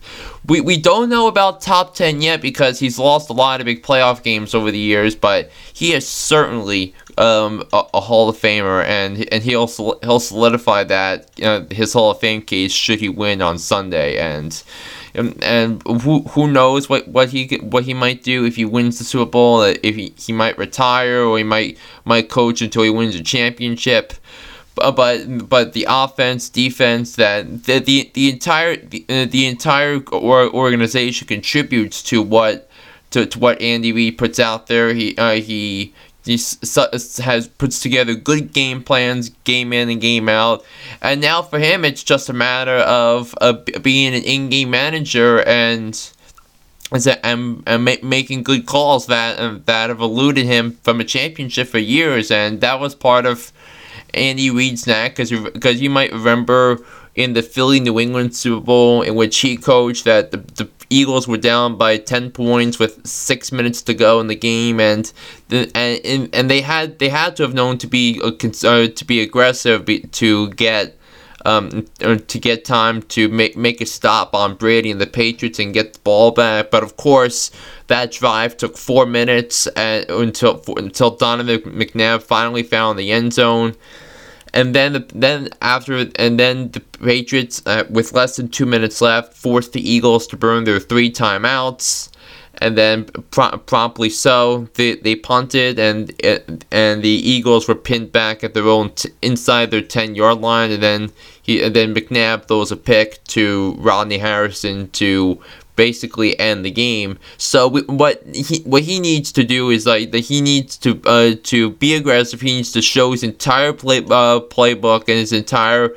we, 0.46 0.60
we 0.60 0.76
don't 0.76 1.08
know 1.08 1.26
about 1.26 1.60
top 1.60 1.94
10 1.94 2.22
yet 2.22 2.40
because 2.40 2.78
he's 2.78 2.98
lost 2.98 3.30
a 3.30 3.32
lot 3.32 3.60
of 3.60 3.64
big 3.64 3.82
playoff 3.82 4.22
games 4.22 4.54
over 4.54 4.70
the 4.70 4.78
years, 4.78 5.14
but 5.14 5.50
he 5.72 5.92
is 5.92 6.08
certainly 6.08 6.94
um, 7.18 7.64
a, 7.72 7.84
a, 7.94 8.00
Hall 8.00 8.28
of 8.28 8.36
Famer, 8.36 8.84
and 8.84 9.26
and 9.32 9.42
he'll 9.42 9.66
he'll 10.02 10.20
solidify 10.20 10.84
that 10.84 11.30
uh, 11.42 11.64
his 11.70 11.92
Hall 11.92 12.10
of 12.10 12.20
Fame 12.20 12.42
case 12.42 12.72
should 12.72 13.00
he 13.00 13.08
win 13.08 13.42
on 13.42 13.58
Sunday, 13.58 14.18
and. 14.18 14.62
And, 15.14 15.44
and 15.44 15.82
who 15.82 16.22
who 16.22 16.50
knows 16.50 16.88
what, 16.88 17.06
what 17.06 17.28
he 17.28 17.58
what 17.60 17.84
he 17.84 17.92
might 17.92 18.22
do 18.22 18.46
if 18.46 18.56
he 18.56 18.64
wins 18.64 18.96
the 18.98 19.04
Super 19.04 19.30
Bowl? 19.30 19.60
If 19.60 19.94
he, 19.94 20.14
he 20.16 20.32
might 20.32 20.56
retire 20.56 21.20
or 21.20 21.36
he 21.36 21.44
might 21.44 21.76
might 22.06 22.30
coach 22.30 22.62
until 22.62 22.82
he 22.82 22.88
wins 22.88 23.14
a 23.14 23.22
championship 23.22 24.14
but 24.74 25.48
but 25.48 25.72
the 25.72 25.86
offense, 25.88 26.48
defense, 26.48 27.16
that 27.16 27.64
the 27.64 27.78
the, 27.78 28.10
the 28.14 28.30
entire 28.30 28.76
the, 28.76 29.04
uh, 29.08 29.26
the 29.26 29.46
entire 29.46 30.02
organization 30.12 31.26
contributes 31.26 32.02
to 32.04 32.22
what 32.22 32.68
to, 33.10 33.26
to 33.26 33.38
what 33.38 33.60
Andy 33.60 33.92
Reid 33.92 34.18
puts 34.18 34.40
out 34.40 34.66
there. 34.66 34.94
He 34.94 35.16
uh, 35.16 35.34
he 35.34 35.92
he 36.24 36.34
has 36.34 37.50
puts 37.58 37.80
together 37.80 38.14
good 38.14 38.52
game 38.52 38.82
plans, 38.82 39.30
game 39.44 39.72
in 39.72 39.90
and 39.90 40.00
game 40.00 40.28
out, 40.28 40.64
and 41.00 41.20
now 41.20 41.42
for 41.42 41.58
him 41.58 41.84
it's 41.84 42.04
just 42.04 42.28
a 42.28 42.32
matter 42.32 42.76
of 42.76 43.34
uh, 43.40 43.54
being 43.82 44.14
an 44.14 44.22
in-game 44.22 44.70
manager 44.70 45.42
and 45.42 46.12
and, 46.92 47.62
and 47.66 47.84
ma- 47.84 47.94
making 48.02 48.42
good 48.42 48.66
calls 48.66 49.06
that 49.06 49.38
uh, 49.38 49.58
that 49.66 49.90
have 49.90 50.00
eluded 50.00 50.46
him 50.46 50.72
from 50.82 51.00
a 51.00 51.04
championship 51.04 51.68
for 51.68 51.78
years, 51.78 52.30
and 52.30 52.60
that 52.60 52.78
was 52.78 52.94
part 52.94 53.26
of 53.26 53.52
Andy 54.14 54.50
Reid's 54.50 54.86
neck 54.86 55.16
because 55.16 55.30
because 55.30 55.80
you 55.80 55.90
might 55.90 56.12
remember 56.12 56.78
in 57.14 57.32
the 57.32 57.42
Philly 57.42 57.80
New 57.80 57.98
England 57.98 58.34
Super 58.34 58.64
Bowl 58.64 59.02
in 59.02 59.14
which 59.14 59.38
he 59.40 59.56
coached 59.56 60.04
that 60.04 60.30
the, 60.30 60.38
the 60.38 60.68
Eagles 60.92 61.26
were 61.26 61.38
down 61.38 61.76
by 61.76 61.96
10 61.96 62.30
points 62.30 62.78
with 62.78 63.06
6 63.06 63.52
minutes 63.52 63.82
to 63.82 63.94
go 63.94 64.20
in 64.20 64.26
the 64.26 64.34
game 64.34 64.78
and 64.78 65.12
and 65.50 66.28
and 66.32 66.50
they 66.50 66.60
had 66.60 66.98
they 66.98 67.08
had 67.08 67.36
to 67.36 67.42
have 67.42 67.54
known 67.54 67.78
to 67.78 67.86
be 67.86 68.20
uh, 68.22 68.30
to 68.30 69.04
be 69.06 69.20
aggressive 69.20 69.86
to 70.12 70.50
get 70.50 70.98
um, 71.44 71.86
to 71.98 72.38
get 72.38 72.64
time 72.64 73.02
to 73.02 73.28
make 73.28 73.56
make 73.56 73.80
a 73.80 73.86
stop 73.86 74.34
on 74.34 74.54
Brady 74.54 74.90
and 74.90 75.00
the 75.00 75.06
Patriots 75.06 75.58
and 75.58 75.74
get 75.74 75.94
the 75.94 75.98
ball 76.00 76.30
back. 76.30 76.70
But 76.70 76.82
of 76.82 76.96
course, 76.96 77.50
that 77.88 78.12
drive 78.12 78.56
took 78.56 78.76
four 78.76 79.06
minutes 79.06 79.66
uh, 79.66 80.04
until 80.08 80.62
until 80.76 81.10
Donovan 81.10 81.60
McNabb 81.72 82.22
finally 82.22 82.62
found 82.62 82.98
the 82.98 83.10
end 83.10 83.32
zone 83.32 83.74
and 84.54 84.74
then 84.74 84.92
the, 84.92 85.06
then 85.14 85.48
after 85.60 86.06
and 86.16 86.38
then 86.38 86.70
the 86.72 86.80
Patriots 86.80 87.62
uh, 87.66 87.84
with 87.90 88.12
less 88.12 88.36
than 88.36 88.48
two 88.48 88.66
minutes 88.66 89.00
left 89.00 89.34
forced 89.34 89.72
the 89.72 89.88
Eagles 89.88 90.26
to 90.28 90.36
burn 90.36 90.64
their 90.64 90.80
three 90.80 91.10
timeouts, 91.10 92.10
and 92.58 92.76
then 92.76 93.04
pr- 93.04 93.56
promptly 93.66 94.10
so 94.10 94.68
they, 94.74 94.96
they 94.96 95.16
punted 95.16 95.78
and 95.78 96.12
and 96.70 97.02
the 97.02 97.08
Eagles 97.08 97.66
were 97.66 97.74
pinned 97.74 98.12
back 98.12 98.44
at 98.44 98.54
their 98.54 98.68
own 98.68 98.90
t- 98.90 99.10
inside 99.22 99.70
their 99.70 99.80
ten 99.80 100.14
yard 100.14 100.40
line, 100.40 100.70
and 100.70 100.82
then 100.82 101.10
he 101.40 101.62
and 101.62 101.74
then 101.74 101.94
McNabb 101.94 102.46
throws 102.46 102.70
a 102.70 102.76
pick 102.76 103.24
to 103.24 103.74
Rodney 103.78 104.18
Harrison 104.18 104.90
to 104.90 105.40
basically 105.76 106.38
end 106.38 106.64
the 106.64 106.70
game. 106.70 107.18
So 107.38 107.68
what 107.86 108.22
he 108.34 108.60
what 108.64 108.82
he 108.82 109.00
needs 109.00 109.32
to 109.32 109.44
do 109.44 109.70
is 109.70 109.86
like 109.86 110.12
that 110.12 110.20
he 110.20 110.40
needs 110.40 110.76
to 110.78 111.00
uh, 111.06 111.34
to 111.44 111.70
be 111.70 111.94
aggressive. 111.94 112.40
He 112.40 112.56
needs 112.56 112.72
to 112.72 112.82
show 112.82 113.12
his 113.12 113.22
entire 113.22 113.72
play 113.72 113.98
uh, 113.98 114.40
playbook 114.40 115.00
and 115.08 115.18
his 115.18 115.32
entire 115.32 115.96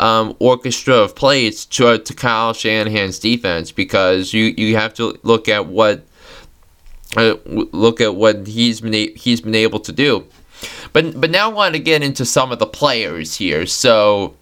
um, 0.00 0.36
orchestra 0.38 0.94
of 0.94 1.14
plays 1.14 1.64
to 1.66 1.98
to 1.98 2.14
Kyle 2.14 2.52
Shanahan's 2.52 3.18
defense 3.18 3.72
because 3.72 4.32
you 4.32 4.54
you 4.56 4.76
have 4.76 4.94
to 4.94 5.18
look 5.22 5.48
at 5.48 5.66
what 5.66 6.04
uh, 7.16 7.36
look 7.46 8.00
at 8.00 8.14
what 8.16 8.46
he's 8.46 8.80
been 8.80 8.94
a- 8.94 9.12
he's 9.14 9.40
been 9.40 9.54
able 9.54 9.80
to 9.80 9.92
do. 9.92 10.26
But 10.92 11.20
but 11.20 11.30
now 11.30 11.50
I 11.50 11.52
want 11.52 11.74
to 11.74 11.80
get 11.80 12.02
into 12.02 12.24
some 12.24 12.52
of 12.52 12.58
the 12.58 12.66
players 12.66 13.36
here. 13.36 13.66
So 13.66 14.36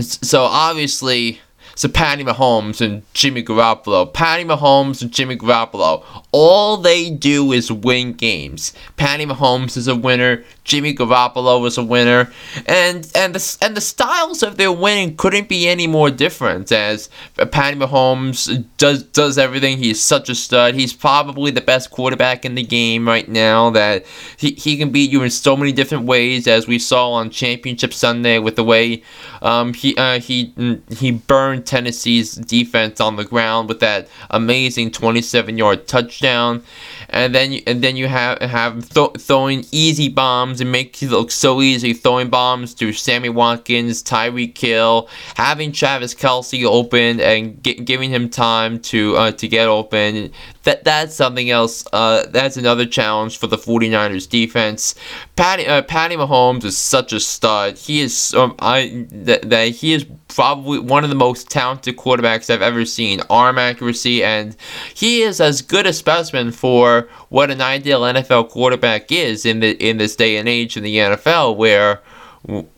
so 0.00 0.42
obviously 0.42 1.40
so 1.78 1.88
Patty 1.88 2.24
Mahomes 2.24 2.80
and 2.80 3.04
Jimmy 3.14 3.40
Garoppolo. 3.40 4.12
Patty 4.12 4.42
Mahomes 4.42 5.00
and 5.00 5.12
Jimmy 5.12 5.36
Garoppolo. 5.36 6.04
All 6.32 6.76
they 6.76 7.08
do 7.08 7.52
is 7.52 7.70
win 7.70 8.14
games. 8.14 8.72
Patty 8.96 9.24
Mahomes 9.24 9.76
is 9.76 9.86
a 9.86 9.94
winner. 9.94 10.42
Jimmy 10.64 10.92
Garoppolo 10.92 11.64
is 11.68 11.78
a 11.78 11.84
winner, 11.84 12.32
and 12.66 13.08
and 13.14 13.34
the 13.34 13.58
and 13.62 13.76
the 13.76 13.80
styles 13.80 14.42
of 14.42 14.56
their 14.56 14.72
winning 14.72 15.16
couldn't 15.16 15.48
be 15.48 15.68
any 15.68 15.86
more 15.86 16.10
different. 16.10 16.72
As 16.72 17.08
Patty 17.52 17.78
Mahomes 17.78 18.66
does 18.76 19.04
does 19.04 19.38
everything, 19.38 19.78
he's 19.78 20.02
such 20.02 20.28
a 20.28 20.34
stud. 20.34 20.74
He's 20.74 20.92
probably 20.92 21.52
the 21.52 21.60
best 21.60 21.90
quarterback 21.92 22.44
in 22.44 22.56
the 22.56 22.64
game 22.64 23.06
right 23.06 23.28
now. 23.28 23.70
That 23.70 24.04
he, 24.36 24.50
he 24.50 24.76
can 24.76 24.90
beat 24.90 25.10
you 25.10 25.22
in 25.22 25.30
so 25.30 25.56
many 25.56 25.70
different 25.70 26.06
ways, 26.06 26.48
as 26.48 26.66
we 26.66 26.80
saw 26.80 27.12
on 27.12 27.30
Championship 27.30 27.94
Sunday 27.94 28.40
with 28.40 28.56
the 28.56 28.64
way 28.64 29.04
um, 29.40 29.72
he 29.72 29.96
uh, 29.96 30.18
he 30.18 30.52
he 30.90 31.12
burned 31.12 31.67
Tennessee's 31.68 32.34
defense 32.34 32.98
on 32.98 33.16
the 33.16 33.24
ground 33.24 33.68
with 33.68 33.80
that 33.80 34.08
amazing 34.30 34.90
27 34.90 35.58
yard 35.58 35.86
touchdown 35.86 36.62
and 37.10 37.34
then 37.34 37.52
you, 37.52 37.62
and 37.66 37.82
then 37.82 37.96
you 37.96 38.08
have 38.08 38.40
have 38.40 38.88
th- 38.88 39.16
throwing 39.18 39.64
easy 39.72 40.08
bombs 40.08 40.60
and 40.60 40.70
make 40.70 41.02
it 41.02 41.10
look 41.10 41.30
so 41.30 41.62
easy 41.62 41.92
throwing 41.92 42.28
bombs 42.28 42.74
to 42.74 42.92
Sammy 42.92 43.28
Watkins, 43.28 44.02
Tyreek 44.02 44.56
Hill, 44.56 45.08
having 45.34 45.72
Travis 45.72 46.14
Kelce 46.14 46.64
open 46.64 47.20
and 47.20 47.62
get, 47.62 47.84
giving 47.84 48.10
him 48.10 48.28
time 48.28 48.80
to 48.80 49.16
uh, 49.16 49.32
to 49.32 49.48
get 49.48 49.68
open. 49.68 50.32
that 50.64 50.84
that's 50.84 51.14
something 51.14 51.50
else. 51.50 51.84
Uh, 51.92 52.26
that's 52.30 52.56
another 52.56 52.86
challenge 52.86 53.38
for 53.38 53.46
the 53.46 53.56
49ers 53.56 54.28
defense. 54.28 54.94
Patty 55.36 55.66
uh, 55.66 55.82
Patty 55.82 56.16
Mahomes 56.16 56.64
is 56.64 56.76
such 56.76 57.12
a 57.12 57.20
stud. 57.20 57.78
He 57.78 58.00
is 58.00 58.34
um, 58.34 58.54
I 58.58 59.06
that 59.10 59.68
he 59.68 59.94
is 59.94 60.06
probably 60.28 60.78
one 60.78 61.04
of 61.04 61.10
the 61.10 61.16
most 61.16 61.50
talented 61.50 61.96
quarterbacks 61.96 62.52
I've 62.52 62.62
ever 62.62 62.84
seen. 62.84 63.20
Arm 63.30 63.58
accuracy 63.58 64.22
and 64.22 64.56
he 64.94 65.22
is 65.22 65.40
as 65.40 65.62
good 65.62 65.86
a 65.86 65.92
specimen 65.92 66.52
for 66.52 66.97
what 67.28 67.50
an 67.50 67.60
ideal 67.60 68.02
NFL 68.02 68.50
quarterback 68.50 69.12
is 69.12 69.44
in 69.44 69.60
the 69.60 69.72
in 69.84 69.98
this 69.98 70.16
day 70.16 70.36
and 70.36 70.48
age 70.48 70.76
in 70.76 70.82
the 70.82 70.96
NFL 70.96 71.56
where 71.56 72.00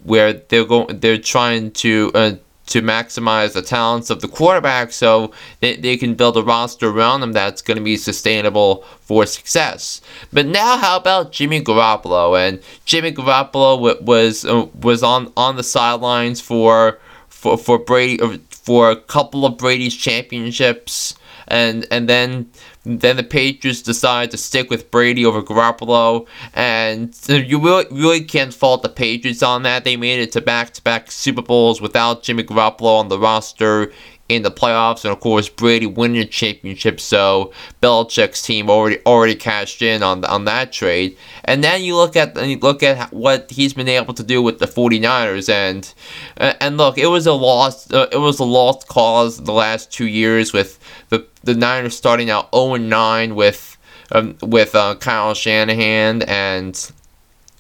where 0.05 0.33
they're 0.33 0.65
going 0.65 1.01
they're 1.01 1.19
trying 1.19 1.71
to 1.73 2.11
uh, 2.15 2.33
to 2.71 2.81
maximize 2.81 3.53
the 3.53 3.63
talents 3.63 4.11
of 4.11 4.21
the 4.21 4.29
quarterback 4.29 4.93
so 4.93 5.33
they, 5.59 5.75
they 5.77 5.97
can 5.97 6.15
build 6.15 6.37
a 6.37 6.43
roster 6.43 6.89
around 6.89 7.21
them 7.21 7.33
that's 7.33 7.61
going 7.61 7.77
to 7.77 7.83
be 7.83 7.97
sustainable 7.97 8.85
for 9.01 9.27
success. 9.27 10.01
But 10.33 10.47
now, 10.47 10.77
how 10.79 10.97
about 10.97 11.33
Jimmy 11.33 11.61
Garoppolo? 11.61 12.39
And 12.39 12.63
Jimmy 12.85 13.11
Garoppolo 13.13 14.01
was 14.01 14.45
uh, 14.45 14.67
was 14.81 15.03
on, 15.03 15.33
on 15.37 15.57
the 15.57 15.65
sidelines 15.65 16.41
for 16.41 17.01
for 17.29 17.59
for 17.59 17.77
Brady 17.77 18.23
uh, 18.23 18.39
for 18.51 18.91
a 18.91 18.97
couple 18.97 19.45
of 19.45 19.57
Brady's 19.59 19.97
championships, 19.97 21.17
and 21.51 21.87
and 21.91 22.09
then 22.09 22.51
then 22.85 23.17
the 23.17 23.23
Patriots 23.23 23.83
decide 23.83 24.31
to 24.31 24.39
stick 24.39 24.71
with 24.71 24.91
Brady 24.91 25.27
over 25.27 25.43
Garoppolo, 25.43 26.27
and 26.55 27.15
you 27.29 27.59
really, 27.59 27.85
really 27.91 28.25
can't 28.25 28.55
fault 28.55 28.83
the 28.83 28.89
Patriots 28.89 29.43
on 29.43 29.65
that. 29.65 29.85
They 29.85 29.97
made 29.97 30.21
it 30.21 30.33
to 30.33 30.41
back-to-back 30.41 31.11
Super 31.11 31.43
Bowls 31.43 31.81
without 31.81 32.23
Jimmy 32.23 32.45
Garoppolo 32.45 32.99
on 32.99 33.09
the 33.09 33.19
roster 33.19 33.93
in 34.31 34.43
the 34.43 34.51
playoffs, 34.51 35.05
and 35.05 35.13
of 35.13 35.21
course 35.21 35.49
Brady 35.49 35.87
winning 35.87 36.21
the 36.21 36.27
championship. 36.27 37.01
So 37.01 37.53
Belichick's 37.83 38.43
team 38.43 38.71
already 38.71 38.99
already 39.05 39.35
cashed 39.35 39.83
in 39.83 40.03
on 40.03 40.25
on 40.25 40.45
that 40.45 40.73
trade. 40.73 41.17
And 41.45 41.65
then 41.65 41.83
you 41.83 41.97
look 41.97 42.17
at 42.17 42.37
you 42.47 42.59
look 42.59 42.83
at 42.83 43.13
what 43.13 43.51
he's 43.51 43.75
been 43.75 43.89
able 43.89 44.15
to 44.15 44.23
do 44.23 44.41
with 44.41 44.61
the 44.61 44.67
49ers, 44.67 45.49
and 45.49 45.93
and 46.37 46.77
look, 46.77 46.97
it 46.97 47.09
was 47.09 47.27
a 47.27 47.33
lost 47.33 47.93
uh, 47.93 48.07
it 48.13 48.19
was 48.19 48.39
a 48.39 48.45
lost 48.45 48.87
cause 48.87 49.39
the 49.39 49.53
last 49.53 49.93
two 49.93 50.07
years 50.07 50.53
with 50.53 50.79
the 51.09 51.27
the 51.43 51.55
Niners 51.55 51.97
starting 51.97 52.31
out 52.31 52.55
0 52.55 52.77
9 52.77 53.35
with 53.35 53.77
um, 54.13 54.37
with 54.43 54.75
uh, 54.75 54.95
Kyle 54.97 55.35
Shanahan 55.35 56.23
and 56.23 56.93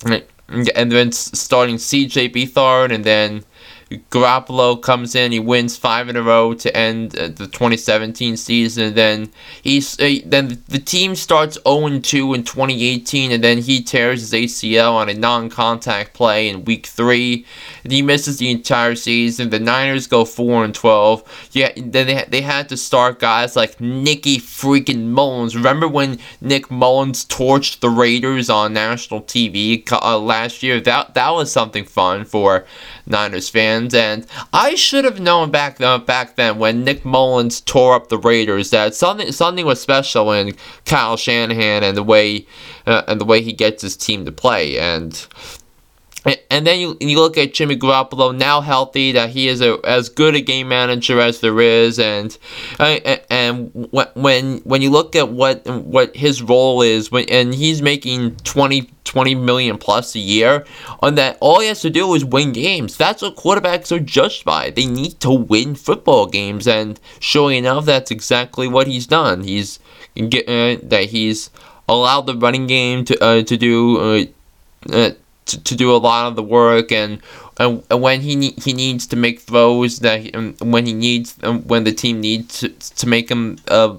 and 0.06 0.92
then 0.92 1.12
starting 1.12 1.76
CJ 1.76 2.34
Beathard 2.34 2.92
and 2.92 3.04
then 3.04 3.44
Garoppolo 3.90 4.80
comes 4.80 5.16
in, 5.16 5.32
he 5.32 5.40
wins 5.40 5.76
five 5.76 6.08
in 6.08 6.14
a 6.14 6.22
row 6.22 6.54
to 6.54 6.76
end 6.76 7.18
uh, 7.18 7.26
the 7.26 7.48
2017 7.48 8.36
season. 8.36 8.94
Then 8.94 9.32
he's 9.62 9.98
uh, 9.98 10.18
then 10.24 10.62
the 10.68 10.78
team 10.78 11.16
starts 11.16 11.58
0 11.66 11.98
2 11.98 12.34
in 12.34 12.44
2018, 12.44 13.32
and 13.32 13.42
then 13.42 13.58
he 13.58 13.82
tears 13.82 14.20
his 14.20 14.32
ACL 14.32 14.92
on 14.92 15.08
a 15.08 15.14
non-contact 15.14 16.14
play 16.14 16.48
in 16.48 16.64
Week 16.64 16.86
Three. 16.86 17.44
And 17.82 17.92
he 17.92 18.00
misses 18.00 18.38
the 18.38 18.50
entire 18.50 18.94
season. 18.94 19.50
The 19.50 19.58
Niners 19.58 20.06
go 20.06 20.24
4 20.24 20.64
and 20.64 20.74
12. 20.74 21.48
Yeah, 21.50 21.72
then 21.76 22.06
they 22.06 22.24
they 22.28 22.42
had 22.42 22.68
to 22.68 22.76
start 22.76 23.18
guys 23.18 23.56
like 23.56 23.80
Nicky 23.80 24.38
freaking 24.38 25.08
Mullens. 25.08 25.56
Remember 25.56 25.88
when 25.88 26.20
Nick 26.40 26.70
Mullens 26.70 27.26
torched 27.26 27.80
the 27.80 27.90
Raiders 27.90 28.48
on 28.48 28.72
national 28.72 29.22
TV 29.22 29.84
uh, 29.90 30.16
last 30.16 30.62
year? 30.62 30.80
That 30.80 31.14
that 31.14 31.30
was 31.30 31.50
something 31.50 31.84
fun 31.84 32.24
for 32.24 32.64
Niners 33.10 33.48
fans, 33.48 33.92
and 33.94 34.26
I 34.52 34.74
should 34.74 35.04
have 35.04 35.20
known 35.20 35.50
back 35.50 35.78
then, 35.78 36.04
back 36.04 36.36
then 36.36 36.58
when 36.58 36.84
Nick 36.84 37.04
Mullens 37.04 37.60
tore 37.60 37.94
up 37.94 38.08
the 38.08 38.18
Raiders 38.18 38.70
that 38.70 38.94
something 38.94 39.32
something 39.32 39.66
was 39.66 39.80
special 39.80 40.32
in 40.32 40.54
Kyle 40.84 41.16
Shanahan 41.16 41.82
and 41.82 41.96
the 41.96 42.02
way 42.02 42.46
uh, 42.86 43.02
and 43.06 43.20
the 43.20 43.24
way 43.24 43.42
he 43.42 43.52
gets 43.52 43.82
his 43.82 43.96
team 43.96 44.24
to 44.24 44.32
play, 44.32 44.78
and 44.78 45.26
and 46.50 46.66
then 46.66 46.78
you, 46.78 46.96
you 47.00 47.18
look 47.18 47.38
at 47.38 47.54
Jimmy 47.54 47.76
Garoppolo 47.76 48.36
now 48.36 48.60
healthy 48.60 49.12
that 49.12 49.30
he 49.30 49.48
is 49.48 49.60
a, 49.60 49.78
as 49.84 50.08
good 50.08 50.34
a 50.34 50.40
game 50.40 50.68
manager 50.68 51.18
as 51.20 51.40
there 51.40 51.60
is 51.60 51.98
and 51.98 52.36
uh, 52.78 52.98
and 53.30 53.70
when 53.92 54.58
when 54.58 54.82
you 54.82 54.90
look 54.90 55.16
at 55.16 55.30
what 55.30 55.66
what 55.66 56.14
his 56.14 56.42
role 56.42 56.82
is 56.82 57.10
when 57.10 57.24
and 57.30 57.54
he's 57.54 57.80
making 57.80 58.36
20 58.36 58.90
20 59.04 59.34
million 59.34 59.78
plus 59.78 60.14
a 60.14 60.18
year 60.18 60.64
on 61.00 61.14
that 61.14 61.36
all 61.40 61.60
he 61.60 61.66
has 61.66 61.80
to 61.80 61.90
do 61.90 62.14
is 62.14 62.24
win 62.24 62.52
games. 62.52 62.96
That's 62.96 63.22
what 63.22 63.36
quarterbacks 63.36 63.90
are 63.90 63.98
judged 63.98 64.44
by. 64.44 64.70
They 64.70 64.86
need 64.86 65.18
to 65.20 65.30
win 65.30 65.74
football 65.74 66.26
games 66.26 66.68
and 66.68 67.00
showing 67.18 67.58
enough 67.58 67.86
that's 67.86 68.10
exactly 68.10 68.68
what 68.68 68.86
he's 68.86 69.06
done. 69.06 69.42
He's 69.42 69.80
uh, 70.16 70.76
that 70.82 71.06
he's 71.10 71.50
allowed 71.88 72.26
the 72.26 72.36
running 72.36 72.66
game 72.66 73.04
to 73.06 73.24
uh, 73.24 73.42
to 73.42 73.56
do 73.56 73.98
uh, 73.98 74.24
uh 74.92 75.10
to, 75.50 75.62
to 75.64 75.76
do 75.76 75.94
a 75.94 75.98
lot 75.98 76.26
of 76.26 76.36
the 76.36 76.42
work 76.42 76.92
and 76.92 77.20
and, 77.58 77.82
when 77.90 78.20
he 78.22 78.36
ne- 78.36 78.54
he 78.56 78.72
needs 78.72 79.06
to 79.08 79.16
make 79.16 79.40
throws 79.40 79.98
that 80.00 80.20
he, 80.20 80.30
when 80.62 80.86
he 80.86 80.94
needs 80.94 81.36
when 81.66 81.84
the 81.84 81.92
team 81.92 82.20
needs 82.20 82.60
to, 82.60 82.68
to 82.68 83.06
make 83.06 83.30
him 83.30 83.58
uh, 83.68 83.96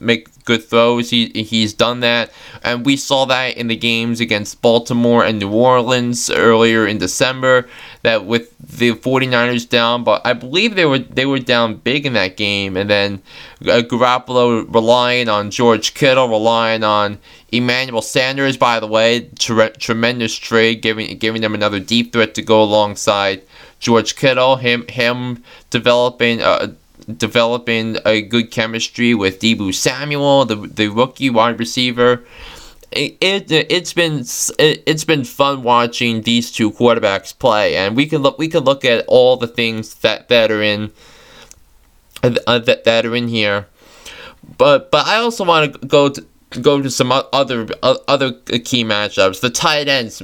make 0.00 0.28
good 0.44 0.64
throws. 0.64 1.10
He 1.10 1.28
he's 1.28 1.72
done 1.72 2.00
that, 2.00 2.32
and 2.62 2.84
we 2.84 2.96
saw 2.96 3.24
that 3.26 3.56
in 3.56 3.68
the 3.68 3.76
games 3.76 4.20
against 4.20 4.62
Baltimore 4.62 5.24
and 5.24 5.38
New 5.38 5.52
Orleans 5.52 6.30
earlier 6.30 6.86
in 6.86 6.98
December. 6.98 7.68
That 8.02 8.24
with 8.24 8.56
the 8.58 8.92
49ers 8.92 9.68
down, 9.68 10.02
but 10.02 10.22
I 10.24 10.32
believe 10.32 10.74
they 10.74 10.86
were 10.86 10.98
they 10.98 11.26
were 11.26 11.38
down 11.38 11.76
big 11.76 12.06
in 12.06 12.14
that 12.14 12.36
game, 12.36 12.76
and 12.76 12.90
then 12.90 13.22
uh, 13.62 13.82
Garoppolo 13.82 14.72
relying 14.72 15.28
on 15.28 15.50
George 15.50 15.94
Kittle, 15.94 16.28
relying 16.28 16.82
on 16.82 17.18
Emmanuel 17.50 18.02
Sanders. 18.02 18.56
By 18.56 18.80
the 18.80 18.86
way, 18.86 19.28
tre- 19.38 19.72
tremendous 19.78 20.34
trade, 20.36 20.82
giving 20.82 21.16
giving 21.18 21.42
them 21.42 21.54
another 21.54 21.80
deep 21.80 22.12
threat 22.12 22.34
to 22.34 22.42
go 22.42 22.62
alongside. 22.62 23.42
George 23.78 24.14
Kittle, 24.14 24.56
him 24.56 24.86
him 24.86 25.42
developing 25.70 26.40
uh, 26.40 26.72
developing 27.18 27.96
a 28.04 28.22
good 28.22 28.50
chemistry 28.50 29.14
with 29.14 29.40
Deebo 29.40 29.74
Samuel, 29.74 30.44
the 30.44 30.56
the 30.56 30.88
rookie 30.88 31.30
wide 31.30 31.58
receiver. 31.58 32.24
It, 32.90 33.16
it 33.20 33.50
it's 33.50 33.92
been 33.92 34.20
it, 34.58 34.82
it's 34.86 35.04
been 35.04 35.24
fun 35.24 35.62
watching 35.62 36.22
these 36.22 36.52
two 36.52 36.70
quarterbacks 36.70 37.36
play, 37.36 37.76
and 37.76 37.96
we 37.96 38.06
can 38.06 38.22
look 38.22 38.38
we 38.38 38.48
can 38.48 38.64
look 38.64 38.84
at 38.84 39.04
all 39.08 39.36
the 39.36 39.46
things 39.46 39.94
that 39.96 40.28
that 40.28 40.50
are 40.50 40.62
in 40.62 40.92
uh, 42.22 42.58
that 42.58 42.84
that 42.84 43.06
are 43.06 43.16
in 43.16 43.28
here. 43.28 43.66
But 44.58 44.90
but 44.90 45.06
I 45.06 45.16
also 45.16 45.44
want 45.44 45.72
to 45.72 45.86
go 45.86 46.08
to 46.08 46.26
go 46.60 46.82
to 46.82 46.90
some 46.90 47.12
other 47.12 47.68
other 47.82 48.32
key 48.32 48.84
matchups. 48.84 49.40
The 49.40 49.50
tight 49.50 49.88
ends, 49.88 50.20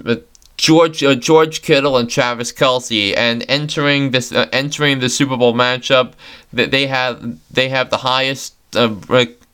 George 0.59 1.05
uh, 1.05 1.15
George 1.15 1.63
Kittle 1.63 1.97
and 1.97 2.11
Travis 2.11 2.53
Kelce, 2.53 3.17
and 3.17 3.45
entering 3.49 4.11
this 4.11 4.33
uh, 4.33 4.49
entering 4.53 4.99
the 4.99 5.09
Super 5.09 5.37
Bowl 5.37 5.55
matchup, 5.55 6.13
that 6.53 6.73
they 6.73 6.89
have 6.89 7.39
they 7.51 7.69
have 7.69 7.91
the 7.91 7.99
highest 7.99 8.55
uh, 8.75 8.95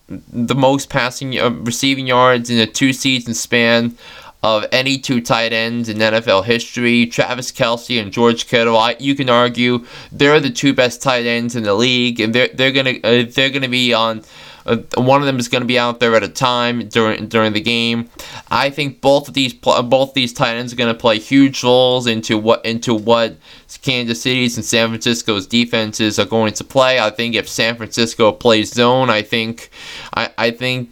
the 0.08 0.54
most 0.54 0.88
passing 0.88 1.38
uh, 1.38 1.50
receiving 1.50 2.06
yards 2.06 2.50
in 2.50 2.58
a 2.58 2.66
two 2.66 2.92
season 2.92 3.34
span 3.34 3.96
of 4.42 4.66
any 4.73 4.99
two 4.99 5.20
tight 5.20 5.52
ends 5.52 5.88
in 5.88 5.99
NFL 5.99 6.44
history. 6.44 7.06
Travis 7.06 7.52
Kelce 7.52 8.00
and 8.00 8.12
George 8.12 8.46
Kittle. 8.46 8.76
I, 8.76 8.96
you 8.99 9.14
can 9.14 9.28
argue 9.30 9.84
they're 10.11 10.40
the 10.40 10.50
two 10.50 10.73
best 10.73 11.02
tight 11.02 11.26
ends 11.26 11.54
in 11.54 11.64
the 11.64 11.75
league, 11.75 12.18
and 12.18 12.34
they're 12.34 12.49
they're 12.49 12.73
gonna 12.73 12.94
uh, 13.04 13.25
they're 13.28 13.50
gonna 13.50 13.68
be 13.68 13.92
on 13.92 14.23
uh, 14.66 14.78
one 14.97 15.21
of 15.21 15.26
them 15.26 15.38
is 15.38 15.49
going 15.49 15.62
to 15.62 15.66
be 15.66 15.78
out 15.78 16.00
there 16.00 16.14
at 16.14 16.23
a 16.23 16.28
time 16.28 16.88
during 16.88 17.28
during 17.28 17.52
the 17.52 17.61
game. 17.61 18.09
I 18.50 18.71
think 18.71 19.00
both 19.00 19.28
of 19.28 19.35
these 19.35 19.52
both 19.52 20.14
these 20.14 20.33
tight 20.33 20.54
ends 20.54 20.73
are 20.73 20.76
going 20.76 20.92
to 20.92 20.99
play 20.99 21.18
huge 21.18 21.62
roles 21.62 22.06
into 22.06 22.38
what 22.38 22.64
into 22.64 22.94
what 22.94 23.37
Kansas 23.83 24.23
City's 24.23 24.56
and 24.56 24.64
San 24.64 24.88
Francisco's 24.88 25.47
defenses 25.47 26.18
are 26.18 26.26
going 26.26 26.54
to 26.54 26.64
play. 26.64 26.99
I 26.99 27.11
think 27.11 27.35
if 27.35 27.49
San 27.49 27.76
Francisco 27.76 28.33
plays 28.33 28.73
zone, 28.73 29.11
I 29.11 29.23
think 29.23 29.71
I, 30.16 30.30
I 30.38 30.50
think 30.52 30.90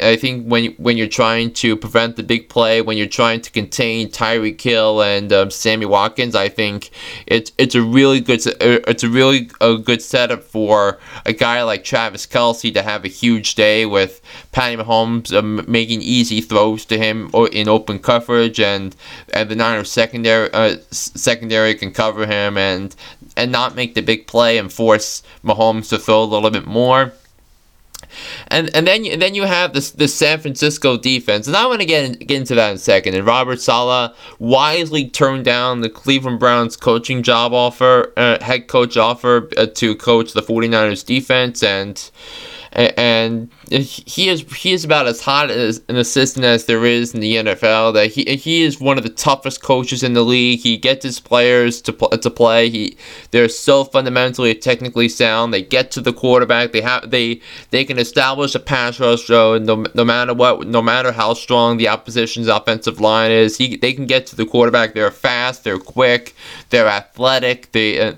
I 0.00 0.16
think 0.16 0.46
when 0.46 0.72
when 0.72 0.96
you're 0.96 1.06
trying 1.06 1.52
to 1.54 1.76
prevent 1.76 2.16
the 2.16 2.22
big 2.22 2.48
play, 2.48 2.80
when 2.80 2.96
you're 2.96 3.06
trying 3.06 3.42
to 3.42 3.50
contain 3.50 4.08
Tyreek 4.08 4.60
Hill 4.60 5.02
and 5.02 5.30
um, 5.32 5.50
Sammy 5.50 5.84
Watkins, 5.84 6.34
I 6.34 6.48
think 6.48 6.90
it's 7.26 7.52
it's 7.58 7.74
a 7.74 7.82
really 7.82 8.20
good 8.20 8.40
it's 8.46 9.04
a 9.04 9.08
really 9.08 9.50
a 9.60 9.76
good 9.76 10.00
setup 10.00 10.42
for 10.42 10.98
a 11.26 11.34
guy 11.34 11.62
like 11.62 11.84
Travis 11.84 12.26
Kelce 12.26 12.72
to 12.72 12.82
have 12.82 13.04
a 13.04 13.08
huge 13.08 13.54
day 13.54 13.84
with 13.84 14.22
Patty 14.52 14.76
Mahomes 14.76 15.36
um, 15.36 15.62
making 15.68 16.00
easy 16.00 16.40
throws 16.40 16.86
to 16.86 16.96
him 16.96 17.30
in 17.52 17.68
open 17.68 17.98
coverage, 17.98 18.60
and 18.60 18.96
and 19.34 19.50
the 19.50 19.56
Niners 19.56 19.92
secondary 19.92 20.50
uh, 20.54 20.76
secondary 20.90 21.74
can 21.74 21.92
cover 21.92 22.26
him 22.26 22.56
and 22.56 22.96
and 23.36 23.52
not 23.52 23.76
make 23.76 23.94
the 23.94 24.00
big 24.00 24.26
play 24.26 24.56
and 24.56 24.72
force 24.72 25.22
Mahomes 25.44 25.90
to 25.90 25.98
throw 25.98 26.22
a 26.22 26.24
little 26.24 26.50
bit 26.50 26.66
more. 26.66 27.12
And 28.48 28.74
and 28.74 28.86
then 28.86 29.04
and 29.06 29.20
then 29.20 29.34
you 29.34 29.44
have 29.44 29.72
this 29.72 29.90
this 29.90 30.14
San 30.14 30.40
Francisco 30.40 30.96
defense, 30.96 31.46
and 31.46 31.56
I 31.56 31.66
want 31.66 31.80
to 31.80 31.86
get, 31.86 32.04
in, 32.04 32.12
get 32.12 32.36
into 32.38 32.54
that 32.54 32.70
in 32.70 32.76
a 32.76 32.78
second. 32.78 33.14
And 33.14 33.26
Robert 33.26 33.60
Saleh 33.60 34.14
wisely 34.38 35.08
turned 35.08 35.44
down 35.44 35.80
the 35.80 35.90
Cleveland 35.90 36.38
Browns 36.38 36.76
coaching 36.76 37.22
job 37.22 37.52
offer, 37.52 38.12
uh, 38.16 38.42
head 38.42 38.68
coach 38.68 38.96
offer 38.96 39.48
uh, 39.56 39.66
to 39.66 39.94
coach 39.94 40.32
the 40.32 40.42
49ers 40.42 41.04
defense, 41.04 41.62
and 41.62 42.10
and 42.74 43.50
he 43.70 44.28
is 44.28 44.40
he 44.52 44.72
is 44.72 44.84
about 44.84 45.06
as 45.06 45.20
hot 45.20 45.50
as 45.50 45.80
an 45.88 45.96
assistant 45.96 46.44
as 46.44 46.66
there 46.66 46.84
is 46.84 47.14
in 47.14 47.20
the 47.20 47.36
NFL. 47.36 47.94
That 47.94 48.10
he 48.10 48.24
he 48.36 48.62
is 48.62 48.80
one 48.80 48.98
of 48.98 49.04
the 49.04 49.10
toughest 49.10 49.62
coaches 49.62 50.02
in 50.02 50.14
the 50.14 50.22
league. 50.22 50.60
He 50.60 50.76
gets 50.76 51.04
his 51.04 51.20
players 51.20 51.80
to 51.82 51.92
to 51.92 52.30
play. 52.30 52.70
He 52.70 52.96
they're 53.30 53.48
so 53.48 53.84
fundamentally 53.84 54.54
technically 54.54 55.08
sound. 55.08 55.54
They 55.54 55.62
get 55.62 55.92
to 55.92 56.00
the 56.00 56.12
quarterback. 56.12 56.72
They 56.72 56.80
have 56.80 57.10
they 57.10 57.40
they 57.70 57.84
can 57.84 57.98
establish 57.98 58.54
a 58.54 58.60
pass 58.60 58.98
rush. 58.98 59.26
So 59.26 59.58
no, 59.58 59.84
no 59.94 60.04
matter 60.04 60.34
what, 60.34 60.66
no 60.66 60.82
matter 60.82 61.12
how 61.12 61.34
strong 61.34 61.76
the 61.76 61.88
opposition's 61.88 62.48
offensive 62.48 63.00
line 63.00 63.30
is, 63.30 63.56
he 63.56 63.76
they 63.76 63.92
can 63.92 64.06
get 64.06 64.26
to 64.26 64.36
the 64.36 64.46
quarterback. 64.46 64.94
They're 64.94 65.10
fast. 65.12 65.62
They're 65.62 65.78
quick. 65.78 66.34
They're 66.70 66.88
athletic. 66.88 67.70
They 67.70 68.00
uh, 68.00 68.14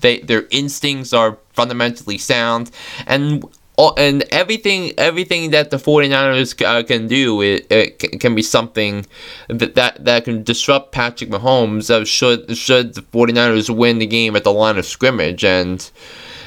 they 0.00 0.20
their 0.20 0.46
instincts 0.50 1.12
are 1.12 1.38
fundamentally 1.52 2.18
sound 2.18 2.70
and 3.06 3.44
and 3.78 4.22
everything 4.30 4.92
everything 4.98 5.50
that 5.50 5.70
the 5.70 5.76
49ers 5.76 6.64
uh, 6.64 6.82
can 6.84 7.08
do 7.08 7.40
it, 7.42 7.66
it, 7.70 8.20
can 8.20 8.34
be 8.34 8.42
something 8.42 9.06
that, 9.48 9.74
that 9.74 10.04
that 10.04 10.24
can 10.24 10.42
disrupt 10.44 10.92
Patrick 10.92 11.30
Mahomes 11.30 11.90
uh, 11.90 12.04
should 12.04 12.56
should 12.56 12.94
the 12.94 13.02
49ers 13.02 13.74
win 13.74 13.98
the 13.98 14.06
game 14.06 14.36
at 14.36 14.44
the 14.44 14.52
line 14.52 14.78
of 14.78 14.86
scrimmage. 14.86 15.44
And 15.44 15.90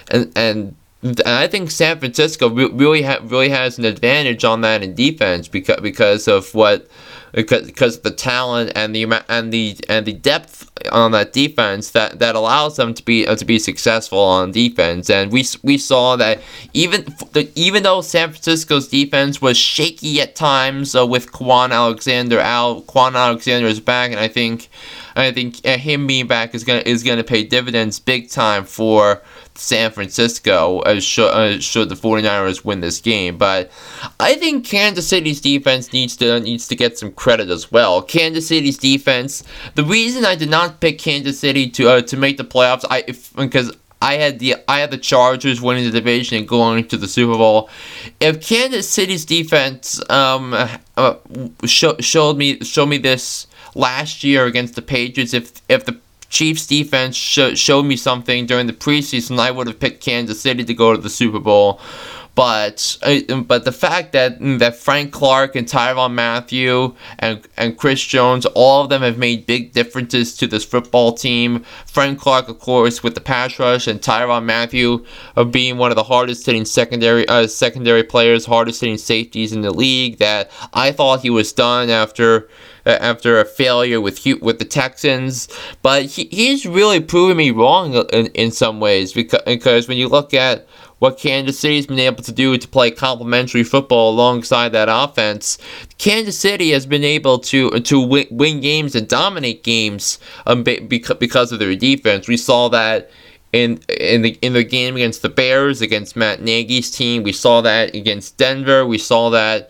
and 0.10 0.31
and 0.36 0.75
and 1.03 1.22
I 1.25 1.48
think 1.48 1.69
San 1.69 2.00
Francisco 2.00 2.50
really 2.50 3.03
ha- 3.03 3.19
really 3.24 3.50
has 3.50 3.77
an 3.77 3.86
advantage 3.86 4.43
on 4.43 4.62
that 4.62 4.81
in 4.81 4.96
defense 4.96 5.48
because 5.48 5.81
because 5.81 6.27
of 6.27 6.53
what 6.55 6.88
because 7.34 8.00
the 8.00 8.12
talent 8.12 8.72
and 8.75 8.96
the 8.96 9.05
and 9.29 9.51
the 9.51 9.77
and 9.89 10.05
the 10.05 10.13
depth 10.13 10.72
on 10.91 11.12
that 11.12 11.34
defense 11.34 11.91
that, 11.91 12.19
that 12.19 12.36
allows 12.36 12.75
them 12.75 12.93
to 12.93 13.03
be 13.03 13.27
uh, 13.27 13.36
to 13.36 13.46
be 13.46 13.60
successful 13.60 14.19
on 14.19 14.51
defense. 14.51 15.10
And 15.10 15.31
we 15.31 15.46
we 15.63 15.77
saw 15.77 16.15
that 16.17 16.41
even 16.74 17.05
the, 17.34 17.50
even 17.55 17.84
though 17.84 18.01
San 18.01 18.29
Francisco's 18.29 18.88
defense 18.88 19.41
was 19.41 19.57
shaky 19.57 20.22
at 20.22 20.36
times 20.36 20.96
uh, 20.96 21.05
with 21.05 21.31
Kwon 21.31 21.72
Alexander 21.72 22.39
out, 22.39 22.88
Kwon 22.88 23.15
Alexander 23.15 23.67
is 23.67 23.79
back, 23.79 24.12
and 24.12 24.19
I 24.19 24.27
think 24.27 24.69
I 25.15 25.31
think 25.31 25.65
uh, 25.65 25.77
him 25.77 26.07
being 26.07 26.27
back 26.27 26.55
is 26.55 26.63
gonna 26.63 26.84
is 26.86 27.03
gonna 27.03 27.24
pay 27.24 27.43
dividends 27.43 28.00
big 28.00 28.29
time 28.29 28.63
for 28.65 29.22
San 29.57 29.91
Francisco 29.91 30.79
uh, 30.79 30.99
should, 30.99 31.29
uh, 31.29 31.59
should 31.59 31.89
the 31.89 31.95
49ers 31.95 32.63
win 32.63 32.81
this 32.81 32.99
game. 33.01 33.37
But 33.37 33.71
I 34.19 34.35
think 34.35 34.65
Kansas 34.65 35.07
City's 35.07 35.41
defense 35.41 35.91
needs 35.93 36.15
to 36.17 36.39
needs 36.39 36.67
to 36.67 36.75
get 36.75 36.97
some 36.97 37.11
credit 37.11 37.49
as 37.49 37.71
well. 37.71 38.01
Kansas 38.01 38.47
City's 38.47 38.77
defense. 38.77 39.43
The 39.75 39.83
reason 39.83 40.25
I 40.25 40.35
did 40.35 40.49
not 40.49 40.79
pick 40.79 40.99
Kansas 40.99 41.39
City 41.39 41.69
to 41.71 41.89
uh, 41.89 42.01
to 42.01 42.17
make 42.17 42.37
the 42.37 42.45
playoffs, 42.45 42.85
I 42.89 43.03
because 43.35 43.75
I 44.01 44.15
had 44.15 44.39
the 44.39 44.55
I 44.67 44.79
had 44.79 44.91
the 44.91 44.97
Chargers 44.97 45.61
winning 45.61 45.85
the 45.85 45.91
division 45.91 46.37
and 46.37 46.47
going 46.47 46.87
to 46.87 46.97
the 46.97 47.07
Super 47.07 47.35
Bowl. 47.35 47.69
If 48.19 48.45
Kansas 48.45 48.89
City's 48.89 49.25
defense 49.25 49.99
um 50.09 50.53
uh, 50.97 51.15
show, 51.65 51.95
showed 51.99 52.37
me 52.37 52.59
showed 52.63 52.87
me 52.87 52.97
this 52.97 53.47
last 53.75 54.23
year 54.23 54.45
against 54.45 54.75
the 54.75 54.81
Patriots, 54.81 55.33
if 55.33 55.61
if 55.67 55.85
the 55.85 55.97
Chiefs 56.29 56.67
defense 56.67 57.15
sh- 57.15 57.55
showed 57.57 57.84
me 57.84 57.96
something 57.96 58.46
during 58.46 58.67
the 58.67 58.74
preseason. 58.74 59.39
I 59.39 59.51
would 59.51 59.67
have 59.67 59.79
picked 59.79 60.03
Kansas 60.03 60.41
City 60.41 60.63
to 60.65 60.74
go 60.74 60.96
to 60.96 61.01
the 61.01 61.10
Super 61.10 61.39
Bowl. 61.39 61.79
But 62.38 63.00
uh, 63.01 63.41
but 63.41 63.65
the 63.65 63.72
fact 63.72 64.12
that 64.12 64.38
that 64.60 64.75
Frank 64.75 65.12
Clark 65.12 65.56
and 65.56 65.67
Tyrann 65.67 66.13
Mathieu 66.13 66.94
and 67.17 67.41
and 67.58 67.75
Chris 67.75 68.00
Jones, 68.03 68.46
all 68.46 68.84
of 68.84 68.89
them 68.89 69.01
have 69.01 69.17
made 69.17 69.48
big 69.48 69.74
differences 69.74 70.38
to 70.38 70.46
this 70.46 70.63
football 70.63 71.13
team. 71.13 71.63
Frank 71.88 72.20
Clark, 72.20 72.48
of 72.48 72.60
course, 72.60 73.01
with 73.01 73.15
the 73.15 73.22
pass 73.22 73.58
rush, 73.58 73.88
and 73.88 74.00
Tyrann 74.00 74.46
Mathieu 74.46 75.03
of 75.36 75.51
being 75.51 75.79
one 75.79 75.89
of 75.89 75.96
the 75.96 76.03
hardest 76.03 76.46
hitting 76.46 76.65
secondary 76.65 77.27
uh, 77.27 77.48
secondary 77.48 78.03
players, 78.03 78.46
hardest 78.46 78.82
hitting 78.82 79.00
safeties 79.00 79.51
in 79.51 79.62
the 79.62 79.72
league. 79.72 80.20
That 80.20 80.51
I 80.75 80.91
thought 80.91 81.22
he 81.22 81.32
was 81.32 81.51
done 81.51 81.89
after 81.89 82.50
uh, 82.86 82.98
after 83.01 83.39
a 83.39 83.46
failure 83.46 84.00
with 84.00 84.24
with 84.41 84.60
the 84.60 84.65
Texans. 84.65 85.50
But 85.82 86.06
he, 86.06 86.25
he's 86.25 86.67
really 86.67 87.00
proven 87.00 87.36
me 87.36 87.50
wrong 87.50 87.96
in, 88.13 88.27
in 88.27 88.51
some 88.51 88.79
ways 88.79 89.12
because, 89.12 89.41
because 89.48 89.88
when 89.88 89.98
you 89.98 90.08
look 90.08 90.36
at 90.36 90.67
what 91.00 91.18
Kansas 91.18 91.60
City's 91.60 91.88
been 91.88 92.00
able 92.00 92.24
to 92.24 92.31
do 92.31 92.57
to 92.57 92.68
play 92.68 92.92
complementary 92.92 93.64
football 93.64 94.12
alongside 94.12 94.70
that 94.70 94.88
offense. 94.90 95.57
Kansas 95.98 96.38
City 96.38 96.72
has 96.72 96.86
been 96.86 97.03
able 97.03 97.40
to 97.40 97.79
to 97.79 98.00
win, 98.00 98.62
games 98.62 98.96
and 98.96 99.07
dominate 99.07 99.64
games 99.64 100.20
um, 100.46 100.64
because 100.64 101.51
of 101.51 101.60
their 101.60 101.75
defense. 101.75 102.27
We 102.27 102.38
saw 102.38 102.70
that 102.70 103.12
in 103.53 103.79
in 103.88 104.22
the 104.22 104.38
in 104.42 104.53
the 104.53 104.64
game 104.64 104.96
against 104.96 105.22
the 105.22 105.29
Bears, 105.29 105.81
against 105.81 106.16
Matt 106.16 106.42
Nagy's 106.42 106.92
team. 106.92 107.24
We 107.24 107.31
saw 107.31 107.62
that 107.62 107.96
against 107.96 108.38
Denver. 108.38 108.86
We 108.86 108.98
saw 108.98 109.29
that 109.29 109.70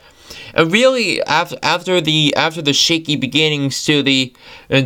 and 0.54 0.72
really, 0.72 1.22
after 1.24 1.58
after 1.64 2.02
the 2.02 2.36
after 2.36 2.62
the 2.62 2.74
shaky 2.74 3.16
beginnings 3.16 3.86
to 3.86 4.02
the 4.02 4.34
uh, 4.70 4.84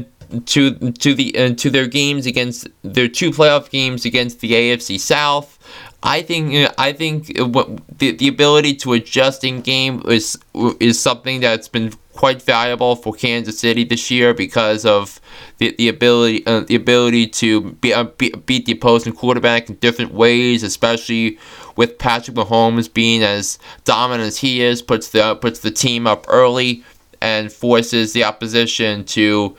to 0.47 0.73
to 0.91 1.13
the 1.13 1.37
uh, 1.37 1.53
to 1.55 1.69
their 1.69 1.87
games 1.87 2.25
against 2.25 2.67
their 2.83 3.07
two 3.07 3.31
playoff 3.31 3.69
games 3.69 4.05
against 4.05 4.39
the 4.39 4.51
AFC 4.51 4.99
South, 4.99 5.57
I 6.03 6.23
think 6.23 6.73
I 6.77 6.93
think 6.93 7.27
the 7.27 8.11
the 8.11 8.27
ability 8.27 8.75
to 8.77 8.93
adjust 8.93 9.43
in 9.43 9.61
game 9.61 10.01
is 10.07 10.37
is 10.79 10.99
something 10.99 11.41
that's 11.41 11.67
been 11.67 11.93
quite 12.13 12.41
valuable 12.41 12.95
for 12.95 13.13
Kansas 13.13 13.59
City 13.59 13.83
this 13.83 14.09
year 14.11 14.33
because 14.33 14.85
of 14.85 15.21
the, 15.59 15.75
the 15.77 15.87
ability 15.87 16.45
uh, 16.47 16.61
the 16.61 16.75
ability 16.75 17.27
to 17.27 17.73
be, 17.73 17.93
uh, 17.93 18.05
be, 18.05 18.31
beat 18.31 18.65
the 18.65 18.71
opposing 18.71 19.13
quarterback 19.13 19.69
in 19.69 19.75
different 19.75 20.11
ways, 20.13 20.63
especially 20.63 21.37
with 21.75 21.99
Patrick 21.99 22.35
Mahomes 22.35 22.91
being 22.91 23.21
as 23.21 23.59
dominant 23.83 24.27
as 24.27 24.39
he 24.39 24.61
is, 24.61 24.81
puts 24.81 25.09
the 25.09 25.35
puts 25.35 25.59
the 25.59 25.71
team 25.71 26.07
up 26.07 26.25
early 26.27 26.83
and 27.21 27.51
forces 27.51 28.13
the 28.13 28.23
opposition 28.23 29.05
to 29.05 29.55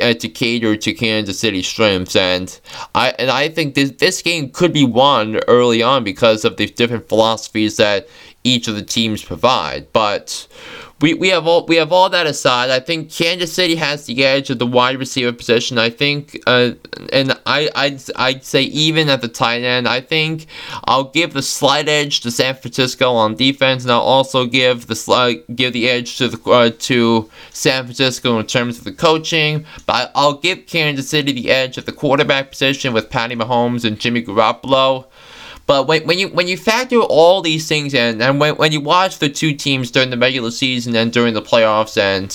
uh, 0.00 0.14
to 0.14 0.28
cater 0.28 0.76
to 0.76 0.92
Kansas 0.92 1.38
City 1.38 1.62
strengths, 1.62 2.16
and 2.16 2.58
I 2.94 3.10
and 3.18 3.30
I 3.30 3.48
think 3.48 3.74
this 3.74 3.90
this 3.92 4.22
game 4.22 4.50
could 4.50 4.72
be 4.72 4.84
won 4.84 5.36
early 5.48 5.82
on 5.82 6.04
because 6.04 6.44
of 6.44 6.56
the 6.56 6.66
different 6.66 7.08
philosophies 7.08 7.76
that 7.76 8.08
each 8.44 8.68
of 8.68 8.74
the 8.74 8.82
teams 8.82 9.22
provide. 9.22 9.92
But 9.92 10.46
we, 11.00 11.14
we 11.14 11.28
have 11.28 11.46
all 11.46 11.64
we 11.66 11.76
have 11.76 11.92
all 11.92 12.10
that 12.10 12.26
aside. 12.26 12.70
I 12.70 12.80
think 12.80 13.10
Kansas 13.10 13.52
City 13.52 13.76
has 13.76 14.06
the 14.06 14.24
edge 14.24 14.50
of 14.50 14.58
the 14.58 14.66
wide 14.66 14.98
receiver 14.98 15.32
position. 15.32 15.78
I 15.78 15.90
think, 15.90 16.40
uh, 16.46 16.72
and 17.12 17.38
I 17.46 17.70
I'd, 17.74 18.00
I'd 18.16 18.44
say 18.44 18.62
even 18.62 19.08
at 19.08 19.20
the 19.20 19.28
tight 19.28 19.62
end, 19.62 19.86
I 19.86 20.00
think 20.00 20.46
I'll 20.84 21.04
give 21.04 21.34
the 21.34 21.42
slight 21.42 21.88
edge 21.88 22.20
to 22.22 22.30
San 22.30 22.56
Francisco 22.56 23.12
on 23.12 23.36
defense, 23.36 23.84
and 23.84 23.92
I'll 23.92 24.00
also 24.00 24.46
give 24.46 24.88
the 24.88 24.96
slight 24.96 25.44
give 25.54 25.72
the 25.72 25.88
edge 25.88 26.18
to 26.18 26.28
the 26.28 26.50
uh, 26.50 26.70
to 26.70 27.30
San 27.50 27.84
Francisco 27.84 28.38
in 28.40 28.46
terms 28.46 28.78
of 28.78 28.84
the 28.84 28.92
coaching. 28.92 29.66
But 29.86 30.10
I'll 30.16 30.38
give 30.38 30.66
Kansas 30.66 31.08
City 31.08 31.32
the 31.32 31.50
edge 31.50 31.78
at 31.78 31.86
the 31.86 31.92
quarterback 31.92 32.50
position 32.50 32.92
with 32.92 33.08
Patty 33.08 33.36
Mahomes 33.36 33.84
and 33.84 34.00
Jimmy 34.00 34.22
Garoppolo. 34.22 35.06
But 35.68 35.86
when, 35.86 36.06
when 36.06 36.18
you 36.18 36.28
when 36.28 36.48
you 36.48 36.56
factor 36.56 36.96
all 36.96 37.42
these 37.42 37.68
things 37.68 37.92
in, 37.92 38.22
and 38.22 38.40
when, 38.40 38.56
when 38.56 38.72
you 38.72 38.80
watch 38.80 39.18
the 39.18 39.28
two 39.28 39.52
teams 39.52 39.90
during 39.90 40.08
the 40.08 40.16
regular 40.16 40.50
season 40.50 40.96
and 40.96 41.12
during 41.12 41.34
the 41.34 41.42
playoffs, 41.42 42.00
and 42.00 42.34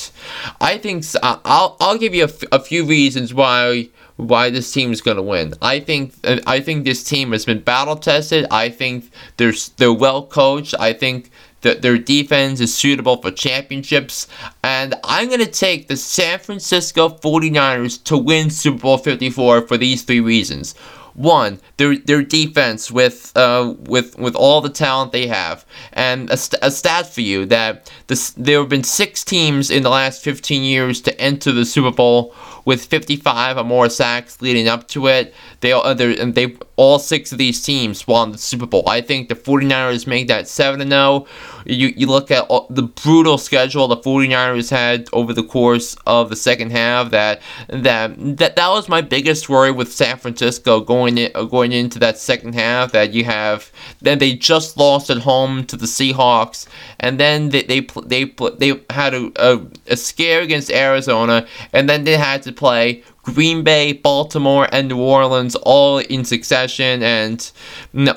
I 0.61 0.77
think 0.77 1.03
I'll 1.23 1.75
I'll 1.79 1.97
give 1.97 2.13
you 2.13 2.25
a, 2.25 2.27
f- 2.27 2.43
a 2.51 2.59
few 2.59 2.85
reasons 2.85 3.33
why 3.33 3.89
why 4.17 4.51
this 4.51 4.71
team 4.71 4.91
is 4.91 5.01
going 5.01 5.17
to 5.17 5.23
win. 5.23 5.55
I 5.63 5.79
think 5.79 6.13
I 6.23 6.59
think 6.59 6.85
this 6.85 7.03
team 7.03 7.31
has 7.31 7.43
been 7.43 7.61
battle 7.61 7.95
tested. 7.95 8.45
I 8.51 8.69
think 8.69 9.09
they're 9.37 9.53
they're 9.77 9.91
well 9.91 10.27
coached. 10.27 10.75
I 10.79 10.93
think 10.93 11.31
that 11.61 11.81
their 11.81 11.97
defense 11.97 12.59
is 12.59 12.75
suitable 12.75 13.19
for 13.19 13.31
championships. 13.31 14.27
And 14.63 14.93
I'm 15.03 15.29
going 15.29 15.39
to 15.39 15.47
take 15.47 15.87
the 15.87 15.97
San 15.97 16.37
Francisco 16.37 17.09
49ers 17.09 18.03
to 18.03 18.17
win 18.17 18.49
Super 18.49 18.79
Bowl 18.79 18.97
54 18.97 19.61
for 19.67 19.77
these 19.77 20.03
three 20.03 20.19
reasons. 20.19 20.75
One, 21.13 21.59
their 21.77 21.95
their 21.97 22.23
defense 22.23 22.89
with 22.91 23.31
uh 23.35 23.75
with 23.81 24.17
with 24.17 24.35
all 24.35 24.61
the 24.61 24.69
talent 24.69 25.11
they 25.11 25.27
have, 25.27 25.65
and 25.91 26.29
a, 26.31 26.37
st- 26.37 26.59
a 26.63 26.71
stat 26.71 27.13
for 27.13 27.21
you 27.21 27.45
that 27.45 27.91
this 28.07 28.31
there 28.31 28.59
have 28.59 28.69
been 28.69 28.83
six 28.83 29.23
teams 29.23 29.69
in 29.69 29.83
the 29.83 29.89
last 29.89 30.23
15 30.23 30.63
years 30.63 31.01
to 31.01 31.19
enter 31.21 31.51
the 31.51 31.65
Super 31.65 31.91
Bowl 31.91 32.33
with 32.65 32.85
55 32.85 33.57
or 33.57 33.63
more 33.63 33.89
sacks 33.89 34.41
leading 34.41 34.67
up 34.67 34.87
to 34.89 35.07
it. 35.07 35.33
They 35.59 35.71
all 35.71 35.93
they 35.95 36.57
all 36.75 36.99
six 36.99 37.31
of 37.31 37.37
these 37.37 37.61
teams 37.61 38.07
won 38.07 38.31
the 38.31 38.37
Super 38.37 38.65
Bowl. 38.65 38.83
I 38.87 39.01
think 39.01 39.29
the 39.29 39.35
49ers 39.35 40.07
make 40.07 40.27
that 40.27 40.47
7 40.47 40.87
0. 40.87 41.27
You, 41.65 41.93
you 41.95 42.07
look 42.07 42.31
at 42.31 42.47
the 42.69 42.83
brutal 42.83 43.37
schedule 43.37 43.87
the 43.87 43.97
49ers 43.97 44.69
had 44.69 45.07
over 45.13 45.33
the 45.33 45.43
course 45.43 45.95
of 46.05 46.29
the 46.29 46.35
second 46.35 46.71
half 46.71 47.11
that 47.11 47.41
that 47.67 48.15
that, 48.37 48.55
that 48.55 48.69
was 48.69 48.89
my 48.89 49.01
biggest 49.01 49.49
worry 49.49 49.71
with 49.71 49.91
San 49.91 50.17
Francisco 50.17 50.81
going 50.81 51.17
in, 51.17 51.31
going 51.49 51.71
into 51.71 51.99
that 51.99 52.17
second 52.17 52.55
half 52.55 52.91
that 52.91 53.13
you 53.13 53.23
have 53.25 53.71
then 54.01 54.19
they 54.19 54.33
just 54.33 54.77
lost 54.77 55.09
at 55.09 55.19
home 55.19 55.65
to 55.65 55.77
the 55.77 55.85
Seahawks 55.85 56.67
and 56.99 57.19
then 57.19 57.49
they 57.49 57.63
they 57.63 57.81
they, 58.05 58.25
they 58.57 58.81
had 58.89 59.13
a, 59.13 59.31
a, 59.37 59.61
a 59.87 59.97
scare 59.97 60.41
against 60.41 60.71
Arizona 60.71 61.47
and 61.71 61.89
then 61.89 62.03
they 62.03 62.17
had 62.17 62.41
to 62.43 62.52
play 62.53 63.03
Green 63.23 63.63
Bay, 63.63 63.93
Baltimore, 63.93 64.67
and 64.71 64.89
New 64.89 64.99
Orleans 64.99 65.55
all 65.55 65.99
in 65.99 66.25
succession, 66.25 67.01
and 67.01 67.51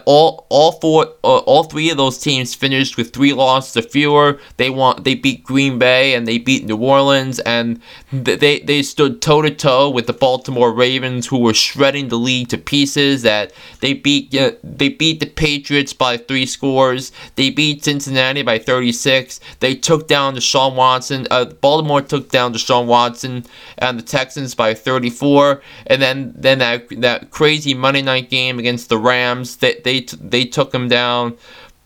all 0.05 0.47
all 0.49 0.73
four 0.73 1.07
uh, 1.23 1.39
all 1.39 1.65
three 1.65 1.91
of 1.91 1.97
those 1.97 2.19
teams 2.19 2.55
finished 2.55 2.97
with 2.97 3.13
three 3.13 3.33
losses 3.33 3.77
or 3.77 3.89
fewer. 3.89 4.41
They 4.57 4.69
want 4.69 5.05
they 5.05 5.15
beat 5.15 5.45
Green 5.45 5.79
Bay 5.79 6.15
and 6.15 6.27
they 6.27 6.39
beat 6.39 6.65
New 6.65 6.77
Orleans, 6.77 7.39
and 7.41 7.81
they 8.13 8.61
they 8.61 8.83
stood 8.83 9.23
toe 9.23 9.43
to 9.43 9.51
toe 9.51 9.89
with 9.89 10.07
the 10.09 10.13
Baltimore 10.13 10.73
Ravens, 10.73 11.29
who 11.29 11.39
were 11.39 11.55
shredding 11.55 12.09
the 12.09 12.19
league 12.19 12.49
to 12.49 12.59
pieces. 12.59 13.23
That 13.23 13.53
they 13.81 13.95
beat 13.95 14.35
uh, 14.35 14.53
they 14.65 14.89
beat 14.89 15.21
the 15.21 15.27
Patriots 15.27 15.93
by 15.93 16.17
three 16.17 16.47
scores. 16.47 17.13
They 17.37 17.51
beat 17.51 17.85
Cincinnati 17.85 18.43
by 18.43 18.59
36. 18.59 19.41
They 19.61 19.75
took 19.75 20.09
down 20.09 20.35
Deshaun 20.35 20.75
Watson. 20.75 21.27
Uh, 21.31 21.47
Baltimore 21.47 22.03
took 22.03 22.31
down 22.31 22.53
Deshaun 22.53 22.87
Watson 22.87 23.45
and 23.79 23.99
the 23.99 24.03
Texans 24.03 24.55
by 24.55 24.75
34. 24.97 25.63
And 25.87 26.01
then 26.01 26.33
then 26.35 26.59
that 26.59 26.89
that 27.01 27.31
crazy 27.31 27.75
Monday 27.75 28.03
night 28.03 28.31
game 28.31 28.59
against 28.59 28.89
the 28.89 28.99
Rams, 28.99 29.57
they 29.57 29.81
they 29.85 30.01
they 30.01 30.45
took 30.45 30.71
them 30.73 30.89
down 30.89 31.37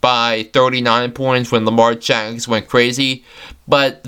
by 0.00 0.48
39 0.54 1.12
points 1.12 1.52
when 1.52 1.66
Lamar 1.66 1.94
Jackson 1.94 2.50
went 2.50 2.68
crazy. 2.68 3.24
But 3.68 4.02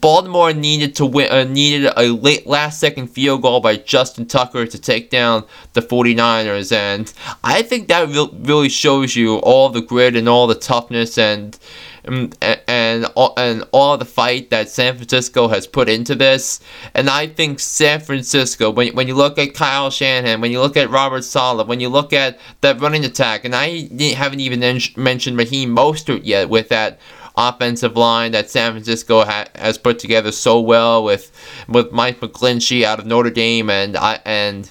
Baltimore 0.00 0.54
needed 0.54 0.94
to 0.96 1.06
win, 1.06 1.30
uh, 1.30 1.44
needed 1.44 1.92
a 1.96 2.08
late 2.08 2.46
last 2.46 2.80
second 2.80 3.08
field 3.08 3.42
goal 3.42 3.60
by 3.60 3.76
Justin 3.76 4.26
Tucker 4.26 4.66
to 4.66 4.78
take 4.78 5.10
down 5.10 5.44
the 5.74 5.82
49ers, 5.82 6.72
and 6.72 7.12
I 7.44 7.60
think 7.60 7.88
that 7.88 8.08
really 8.08 8.70
shows 8.70 9.16
you 9.16 9.36
all 9.36 9.68
the 9.68 9.82
grit 9.82 10.16
and 10.16 10.28
all 10.28 10.46
the 10.46 10.54
toughness 10.54 11.18
and 11.18 11.58
Um, 12.06 12.30
and 12.40 12.60
and 12.66 13.04
all, 13.14 13.34
and 13.36 13.64
all 13.72 13.96
the 13.98 14.04
fight 14.04 14.50
that 14.50 14.68
San 14.68 14.96
Francisco 14.96 15.48
has 15.48 15.66
put 15.66 15.88
into 15.88 16.14
this. 16.14 16.60
And 16.94 17.08
I 17.08 17.26
think 17.26 17.60
San 17.60 18.00
Francisco, 18.00 18.70
when, 18.70 18.94
when 18.94 19.08
you 19.08 19.14
look 19.14 19.38
at 19.38 19.54
Kyle 19.54 19.90
Shanahan, 19.90 20.40
when 20.40 20.50
you 20.50 20.60
look 20.60 20.76
at 20.76 20.90
Robert 20.90 21.24
Saleh, 21.24 21.66
when 21.66 21.80
you 21.80 21.88
look 21.88 22.12
at 22.12 22.38
that 22.60 22.80
running 22.80 23.04
attack, 23.04 23.44
and 23.44 23.54
I 23.54 23.88
haven't 24.14 24.40
even 24.40 24.60
mentioned 24.96 25.38
Raheem 25.38 25.74
Mostert 25.74 26.22
yet 26.24 26.48
with 26.48 26.68
that 26.68 26.98
offensive 27.36 27.96
line 27.96 28.32
that 28.32 28.50
San 28.50 28.72
Francisco 28.72 29.24
ha- 29.24 29.46
has 29.54 29.78
put 29.78 29.98
together 29.98 30.32
so 30.32 30.60
well 30.60 31.02
with 31.04 31.32
with 31.68 31.92
Mike 31.92 32.20
McGlinchey 32.20 32.82
out 32.82 32.98
of 32.98 33.06
Notre 33.06 33.30
Dame 33.30 33.70
and 33.70 33.96
I 33.96 34.20
and 34.24 34.70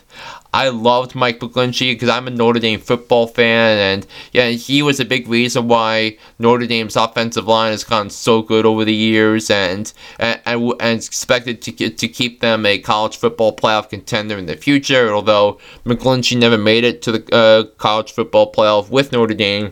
I 0.53 0.69
loved 0.69 1.13
Mike 1.13 1.39
McGlinchey 1.39 1.93
because 1.93 2.09
I'm 2.09 2.27
a 2.27 2.31
Notre 2.31 2.59
Dame 2.59 2.79
football 2.79 3.27
fan, 3.27 3.77
and 3.77 4.07
yeah, 4.31 4.49
he 4.49 4.81
was 4.81 4.99
a 4.99 5.05
big 5.05 5.27
reason 5.27 5.67
why 5.67 6.17
Notre 6.39 6.65
Dame's 6.65 6.95
offensive 6.95 7.47
line 7.47 7.71
has 7.71 7.83
gotten 7.83 8.09
so 8.09 8.41
good 8.41 8.65
over 8.65 8.83
the 8.83 8.93
years, 8.93 9.51
and 9.51 9.91
and, 10.17 10.41
and, 10.45 10.73
and 10.79 10.97
expected 10.97 11.61
to 11.61 11.89
to 11.89 12.07
keep 12.07 12.39
them 12.39 12.65
a 12.65 12.79
college 12.79 13.17
football 13.17 13.55
playoff 13.55 13.89
contender 13.89 14.37
in 14.37 14.47
the 14.47 14.57
future. 14.57 15.13
Although 15.13 15.59
McGlinchey 15.85 16.37
never 16.37 16.57
made 16.57 16.83
it 16.83 17.03
to 17.03 17.11
the 17.11 17.35
uh, 17.35 17.63
college 17.77 18.11
football 18.11 18.51
playoff 18.51 18.89
with 18.89 19.11
Notre 19.11 19.35
Dame, 19.35 19.71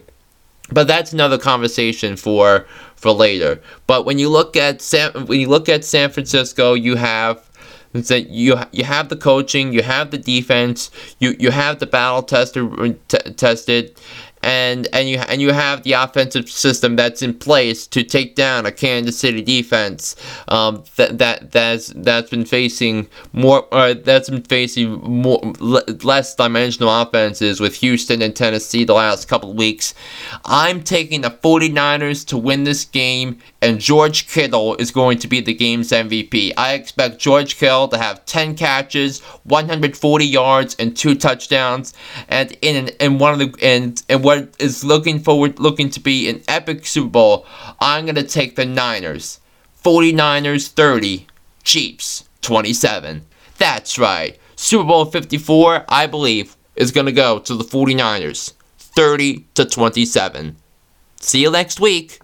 but 0.71 0.87
that's 0.87 1.11
another 1.11 1.39
conversation 1.39 2.15
for 2.15 2.67
for 2.95 3.11
later. 3.11 3.61
But 3.87 4.05
when 4.05 4.19
you 4.19 4.29
look 4.29 4.55
at 4.55 4.81
San, 4.83 5.11
when 5.25 5.39
you 5.39 5.47
look 5.47 5.69
at 5.69 5.85
San 5.85 6.11
Francisco, 6.11 6.75
you 6.75 6.97
have 6.97 7.46
that 8.03 8.29
you 8.29 8.57
you 8.71 8.83
have 8.83 9.09
the 9.09 9.17
coaching, 9.17 9.73
you 9.73 9.83
have 9.83 10.11
the 10.11 10.17
defense, 10.17 10.91
you 11.19 11.35
you 11.39 11.51
have 11.51 11.79
the 11.79 11.87
battle 11.87 12.23
tested 12.23 12.99
t- 13.07 13.31
tested, 13.33 13.99
and 14.43 14.87
and 14.93 15.09
you 15.09 15.17
and 15.17 15.41
you 15.41 15.51
have 15.51 15.83
the 15.83 15.93
offensive 15.93 16.49
system 16.49 16.95
that's 16.95 17.21
in 17.21 17.33
place 17.33 17.87
to 17.87 18.03
take 18.03 18.35
down 18.35 18.65
a 18.65 18.71
Kansas 18.71 19.17
City 19.17 19.41
defense 19.41 20.15
um, 20.47 20.83
that 20.95 21.17
that 21.17 21.51
that's 21.51 21.91
that's 21.95 22.29
been 22.29 22.45
facing 22.45 23.07
more 23.33 23.67
uh, 23.71 23.93
that's 23.93 24.29
been 24.29 24.43
facing 24.43 24.93
more 25.01 25.39
less 25.59 26.35
dimensional 26.35 26.89
offenses 26.89 27.59
with 27.59 27.75
Houston 27.75 28.21
and 28.21 28.35
Tennessee 28.35 28.83
the 28.83 28.93
last 28.93 29.27
couple 29.27 29.51
of 29.51 29.57
weeks. 29.57 29.93
I'm 30.45 30.83
taking 30.83 31.21
the 31.21 31.31
49ers 31.31 32.25
to 32.27 32.37
win 32.37 32.63
this 32.63 32.85
game 32.85 33.39
and 33.61 33.79
George 33.79 34.27
Kittle 34.27 34.75
is 34.75 34.91
going 34.91 35.17
to 35.19 35.27
be 35.27 35.41
the 35.41 35.53
game's 35.53 35.91
MVP. 35.91 36.53
I 36.57 36.73
expect 36.73 37.19
George 37.19 37.57
Kittle 37.57 37.87
to 37.89 37.97
have 37.97 38.25
10 38.25 38.55
catches, 38.55 39.19
140 39.43 40.25
yards 40.25 40.75
and 40.79 40.95
two 40.95 41.15
touchdowns 41.15 41.93
and 42.27 42.55
in 42.61 42.89
in 42.99 43.17
one 43.17 43.33
of 43.33 43.39
the 43.39 43.55
and 43.61 44.01
and 44.09 44.23
what 44.23 44.55
is 44.59 44.83
looking 44.83 45.19
forward 45.19 45.59
looking 45.59 45.89
to 45.91 45.99
be 45.99 46.29
an 46.29 46.41
epic 46.47 46.85
Super 46.85 47.09
Bowl, 47.09 47.45
I'm 47.79 48.05
to 48.15 48.23
take 48.23 48.55
the 48.55 48.65
Niners. 48.65 49.39
49ers 49.83 50.67
30, 50.67 51.27
Chiefs 51.63 52.27
27. 52.41 53.25
That's 53.57 53.97
right. 53.97 54.37
Super 54.55 54.83
Bowl 54.83 55.05
54, 55.05 55.85
I 55.87 56.07
believe, 56.07 56.57
is 56.75 56.91
to 57.05 57.11
go 57.11 57.39
to 57.39 57.55
the 57.55 57.63
49ers. 57.63 58.53
30 58.77 59.45
to 59.53 59.65
27. 59.65 60.57
See 61.19 61.41
you 61.41 61.51
next 61.51 61.79
week. 61.79 62.19